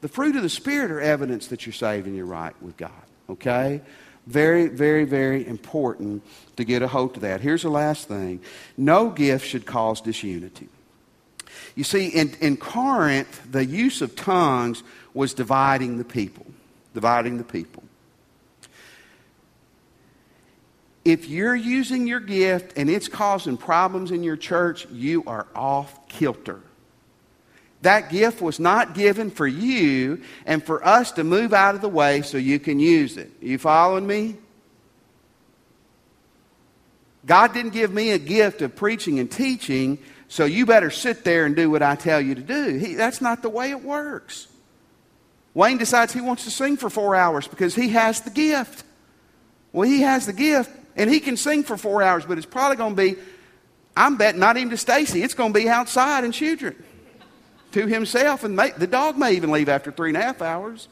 The 0.00 0.08
fruit 0.08 0.36
of 0.36 0.42
the 0.42 0.48
Spirit 0.48 0.90
are 0.90 1.00
evidence 1.00 1.48
that 1.48 1.66
you're 1.66 1.72
saved 1.72 2.06
and 2.06 2.16
you're 2.16 2.26
right 2.26 2.54
with 2.62 2.76
God. 2.76 2.90
Okay? 3.28 3.80
Very, 4.26 4.68
very, 4.68 5.04
very 5.04 5.46
important 5.46 6.24
to 6.56 6.64
get 6.64 6.82
a 6.82 6.88
hold 6.88 7.16
of 7.16 7.22
that. 7.22 7.40
Here's 7.40 7.62
the 7.62 7.70
last 7.70 8.08
thing 8.08 8.40
no 8.76 9.10
gift 9.10 9.46
should 9.46 9.66
cause 9.66 10.00
disunity. 10.00 10.68
You 11.74 11.84
see, 11.84 12.08
in, 12.08 12.34
in 12.40 12.56
Corinth, 12.56 13.50
the 13.50 13.64
use 13.64 14.02
of 14.02 14.16
tongues 14.16 14.82
was 15.14 15.34
dividing 15.34 15.98
the 15.98 16.04
people. 16.04 16.46
Dividing 16.94 17.38
the 17.38 17.44
people. 17.44 17.82
If 21.04 21.28
you're 21.28 21.54
using 21.54 22.08
your 22.08 22.18
gift 22.18 22.76
and 22.76 22.90
it's 22.90 23.06
causing 23.06 23.56
problems 23.56 24.10
in 24.10 24.24
your 24.24 24.36
church, 24.36 24.88
you 24.90 25.22
are 25.26 25.46
off 25.54 26.08
kilter. 26.08 26.60
That 27.86 28.10
gift 28.10 28.42
was 28.42 28.58
not 28.58 28.94
given 28.94 29.30
for 29.30 29.46
you 29.46 30.20
and 30.44 30.60
for 30.60 30.84
us 30.84 31.12
to 31.12 31.22
move 31.22 31.54
out 31.54 31.76
of 31.76 31.82
the 31.82 31.88
way 31.88 32.22
so 32.22 32.36
you 32.36 32.58
can 32.58 32.80
use 32.80 33.16
it. 33.16 33.30
Are 33.40 33.46
you 33.46 33.58
following 33.58 34.04
me? 34.04 34.34
God 37.26 37.54
didn't 37.54 37.74
give 37.74 37.92
me 37.92 38.10
a 38.10 38.18
gift 38.18 38.60
of 38.60 38.74
preaching 38.74 39.20
and 39.20 39.30
teaching, 39.30 40.00
so 40.26 40.46
you 40.46 40.66
better 40.66 40.90
sit 40.90 41.22
there 41.22 41.46
and 41.46 41.54
do 41.54 41.70
what 41.70 41.80
I 41.80 41.94
tell 41.94 42.20
you 42.20 42.34
to 42.34 42.40
do. 42.40 42.76
He, 42.76 42.96
that's 42.96 43.20
not 43.20 43.42
the 43.42 43.50
way 43.50 43.70
it 43.70 43.84
works. 43.84 44.48
Wayne 45.54 45.78
decides 45.78 46.12
he 46.12 46.20
wants 46.20 46.42
to 46.42 46.50
sing 46.50 46.76
for 46.76 46.90
four 46.90 47.14
hours 47.14 47.46
because 47.46 47.76
he 47.76 47.90
has 47.90 48.20
the 48.20 48.30
gift. 48.30 48.82
Well, 49.72 49.88
he 49.88 50.00
has 50.00 50.26
the 50.26 50.32
gift, 50.32 50.72
and 50.96 51.08
he 51.08 51.20
can 51.20 51.36
sing 51.36 51.62
for 51.62 51.76
four 51.76 52.02
hours, 52.02 52.24
but 52.24 52.36
it's 52.36 52.48
probably 52.48 52.78
going 52.78 52.96
to 52.96 53.14
be, 53.14 53.20
I'm 53.96 54.16
betting 54.16 54.40
not 54.40 54.56
even 54.56 54.70
to 54.70 54.76
Stacy, 54.76 55.22
it's 55.22 55.34
going 55.34 55.52
to 55.52 55.58
be 55.60 55.68
outside 55.68 56.24
in 56.24 56.32
Choudrant 56.32 56.82
to 57.76 57.86
himself, 57.86 58.42
and 58.42 58.56
may, 58.56 58.70
the 58.70 58.86
dog 58.86 59.18
may 59.18 59.34
even 59.34 59.50
leave 59.50 59.68
after 59.68 59.92
three 59.92 60.08
and 60.08 60.16
a 60.16 60.22
half 60.22 60.40
hours. 60.40 60.88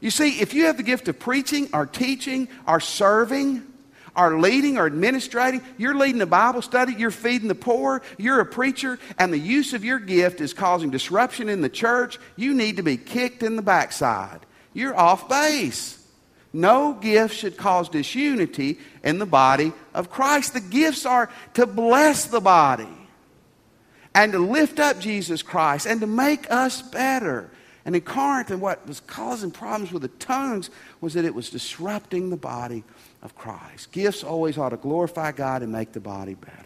You 0.00 0.10
see, 0.10 0.40
if 0.40 0.54
you 0.54 0.64
have 0.64 0.78
the 0.78 0.82
gift 0.82 1.08
of 1.08 1.18
preaching 1.18 1.68
or 1.74 1.84
teaching 1.84 2.48
or 2.66 2.80
serving 2.80 3.62
or 4.16 4.40
leading 4.40 4.78
or 4.78 4.86
administrating, 4.86 5.60
you're 5.76 5.94
leading 5.94 6.22
a 6.22 6.26
Bible 6.26 6.62
study, 6.62 6.94
you're 6.94 7.10
feeding 7.10 7.48
the 7.48 7.54
poor, 7.54 8.00
you're 8.16 8.40
a 8.40 8.46
preacher, 8.46 8.98
and 9.18 9.30
the 9.30 9.38
use 9.38 9.74
of 9.74 9.84
your 9.84 9.98
gift 9.98 10.40
is 10.40 10.54
causing 10.54 10.88
disruption 10.88 11.50
in 11.50 11.60
the 11.60 11.68
church, 11.68 12.18
you 12.36 12.54
need 12.54 12.78
to 12.78 12.82
be 12.82 12.96
kicked 12.96 13.42
in 13.42 13.56
the 13.56 13.62
backside. 13.62 14.40
You're 14.72 14.96
off 14.96 15.28
base. 15.28 16.02
No 16.54 16.94
gift 16.94 17.36
should 17.36 17.58
cause 17.58 17.90
disunity 17.90 18.78
in 19.04 19.18
the 19.18 19.26
body 19.26 19.74
of 19.92 20.08
Christ. 20.08 20.54
The 20.54 20.60
gifts 20.60 21.04
are 21.04 21.28
to 21.54 21.66
bless 21.66 22.24
the 22.24 22.40
body 22.40 22.88
and 24.18 24.32
to 24.32 24.40
lift 24.40 24.80
up 24.80 24.98
Jesus 24.98 25.42
Christ 25.42 25.86
and 25.86 26.00
to 26.00 26.06
make 26.08 26.50
us 26.50 26.82
better. 26.82 27.48
And 27.84 27.94
in 27.94 28.02
Corinth, 28.02 28.50
and 28.50 28.60
what 28.60 28.84
was 28.84 28.98
causing 28.98 29.52
problems 29.52 29.92
with 29.92 30.02
the 30.02 30.08
tongues 30.08 30.70
was 31.00 31.14
that 31.14 31.24
it 31.24 31.32
was 31.32 31.50
disrupting 31.50 32.28
the 32.28 32.36
body 32.36 32.82
of 33.22 33.36
Christ. 33.36 33.92
Gifts 33.92 34.24
always 34.24 34.58
ought 34.58 34.70
to 34.70 34.76
glorify 34.76 35.30
God 35.30 35.62
and 35.62 35.70
make 35.70 35.92
the 35.92 36.00
body 36.00 36.34
better. 36.34 36.64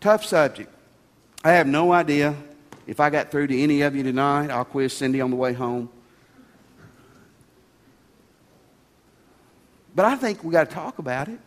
Tough 0.00 0.24
subject. 0.24 0.74
I 1.44 1.52
have 1.52 1.68
no 1.68 1.92
idea 1.92 2.34
if 2.88 2.98
I 2.98 3.08
got 3.08 3.30
through 3.30 3.46
to 3.46 3.56
any 3.56 3.82
of 3.82 3.94
you 3.94 4.02
tonight. 4.02 4.50
I'll 4.50 4.64
quiz 4.64 4.92
Cindy 4.92 5.20
on 5.20 5.30
the 5.30 5.36
way 5.36 5.52
home. 5.52 5.88
But 9.94 10.06
I 10.06 10.16
think 10.16 10.42
we 10.42 10.50
got 10.50 10.68
to 10.68 10.74
talk 10.74 10.98
about 10.98 11.28
it. 11.28 11.38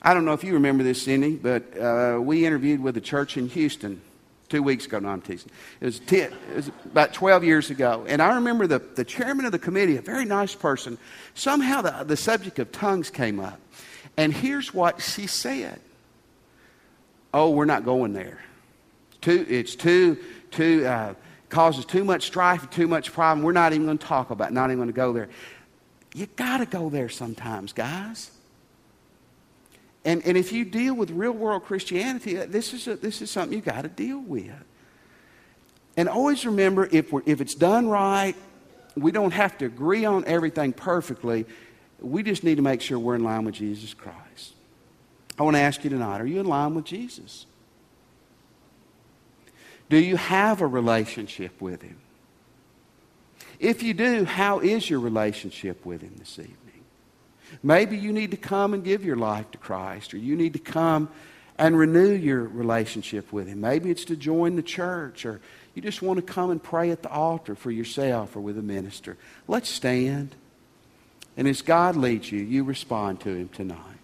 I 0.00 0.14
don't 0.14 0.24
know 0.24 0.32
if 0.32 0.44
you 0.44 0.54
remember 0.54 0.84
this, 0.84 1.02
Cindy, 1.02 1.36
but 1.36 1.76
uh, 1.76 2.18
we 2.20 2.46
interviewed 2.46 2.80
with 2.80 2.96
a 2.96 3.00
church 3.00 3.36
in 3.36 3.48
Houston 3.48 4.00
two 4.48 4.62
weeks 4.62 4.86
ago. 4.86 4.98
No, 4.98 5.08
I'm 5.08 5.20
teasing. 5.20 5.50
It 5.80 5.86
was, 5.86 6.00
it 6.12 6.32
was 6.54 6.68
about 6.84 7.12
12 7.12 7.44
years 7.44 7.70
ago. 7.70 8.04
And 8.08 8.22
I 8.22 8.34
remember 8.36 8.66
the, 8.66 8.78
the 8.78 9.04
chairman 9.04 9.44
of 9.44 9.52
the 9.52 9.58
committee, 9.58 9.96
a 9.96 10.02
very 10.02 10.24
nice 10.24 10.54
person, 10.54 10.98
somehow 11.34 11.82
the, 11.82 12.04
the 12.04 12.16
subject 12.16 12.58
of 12.58 12.70
tongues 12.72 13.10
came 13.10 13.40
up. 13.40 13.60
And 14.16 14.32
here's 14.32 14.72
what 14.72 15.00
she 15.00 15.26
said 15.26 15.80
Oh, 17.34 17.50
we're 17.50 17.66
not 17.66 17.84
going 17.84 18.14
there. 18.14 18.38
Too, 19.20 19.44
it's 19.48 19.74
too, 19.74 20.16
too, 20.50 20.86
uh, 20.86 21.14
causes 21.50 21.84
too 21.84 22.04
much 22.04 22.24
strife, 22.24 22.70
too 22.70 22.86
much 22.86 23.12
problem. 23.12 23.44
We're 23.44 23.52
not 23.52 23.72
even 23.72 23.86
going 23.86 23.98
to 23.98 24.06
talk 24.06 24.30
about 24.30 24.50
it, 24.50 24.54
not 24.54 24.70
even 24.70 24.78
going 24.78 24.88
to 24.88 24.94
go 24.94 25.12
there. 25.12 25.28
You 26.14 26.26
got 26.36 26.58
to 26.58 26.66
go 26.66 26.88
there 26.88 27.08
sometimes, 27.08 27.72
guys. 27.72 28.30
And, 30.08 30.24
and 30.24 30.38
if 30.38 30.52
you 30.52 30.64
deal 30.64 30.94
with 30.94 31.10
real 31.10 31.32
world 31.32 31.64
Christianity, 31.64 32.38
uh, 32.38 32.46
this 32.48 32.72
is, 32.72 32.88
a, 32.88 32.96
this 32.96 33.20
is 33.20 33.30
something 33.30 33.58
you 33.58 33.62
got 33.62 33.82
to 33.82 33.88
deal 33.88 34.18
with. 34.18 34.50
And 35.98 36.08
always 36.08 36.46
remember 36.46 36.88
if, 36.90 37.12
we're, 37.12 37.20
if 37.26 37.42
it's 37.42 37.54
done 37.54 37.88
right, 37.88 38.34
we 38.96 39.12
don't 39.12 39.32
have 39.32 39.58
to 39.58 39.66
agree 39.66 40.06
on 40.06 40.24
everything 40.24 40.72
perfectly. 40.72 41.44
We 42.00 42.22
just 42.22 42.42
need 42.42 42.54
to 42.54 42.62
make 42.62 42.80
sure 42.80 42.98
we're 42.98 43.16
in 43.16 43.22
line 43.22 43.44
with 43.44 43.56
Jesus 43.56 43.92
Christ. 43.92 44.54
I 45.38 45.42
want 45.42 45.56
to 45.56 45.60
ask 45.60 45.84
you 45.84 45.90
tonight 45.90 46.22
are 46.22 46.26
you 46.26 46.40
in 46.40 46.46
line 46.46 46.74
with 46.74 46.86
Jesus? 46.86 47.44
Do 49.90 49.98
you 49.98 50.16
have 50.16 50.62
a 50.62 50.66
relationship 50.66 51.60
with 51.60 51.82
Him? 51.82 51.98
If 53.60 53.82
you 53.82 53.92
do, 53.92 54.24
how 54.24 54.60
is 54.60 54.88
your 54.88 55.00
relationship 55.00 55.84
with 55.84 56.00
Him 56.00 56.14
this 56.18 56.38
evening? 56.38 56.67
Maybe 57.62 57.96
you 57.96 58.12
need 58.12 58.30
to 58.32 58.36
come 58.36 58.74
and 58.74 58.84
give 58.84 59.04
your 59.04 59.16
life 59.16 59.50
to 59.52 59.58
Christ, 59.58 60.14
or 60.14 60.18
you 60.18 60.36
need 60.36 60.52
to 60.52 60.58
come 60.58 61.08
and 61.58 61.76
renew 61.76 62.12
your 62.12 62.44
relationship 62.44 63.32
with 63.32 63.48
Him. 63.48 63.60
Maybe 63.60 63.90
it's 63.90 64.04
to 64.06 64.16
join 64.16 64.56
the 64.56 64.62
church, 64.62 65.26
or 65.26 65.40
you 65.74 65.82
just 65.82 66.02
want 66.02 66.18
to 66.18 66.32
come 66.32 66.50
and 66.50 66.62
pray 66.62 66.90
at 66.90 67.02
the 67.02 67.10
altar 67.10 67.54
for 67.54 67.70
yourself 67.70 68.36
or 68.36 68.40
with 68.40 68.58
a 68.58 68.62
minister. 68.62 69.16
Let's 69.46 69.68
stand. 69.68 70.34
And 71.36 71.48
as 71.48 71.62
God 71.62 71.96
leads 71.96 72.30
you, 72.32 72.40
you 72.40 72.64
respond 72.64 73.20
to 73.20 73.30
Him 73.30 73.48
tonight. 73.48 73.98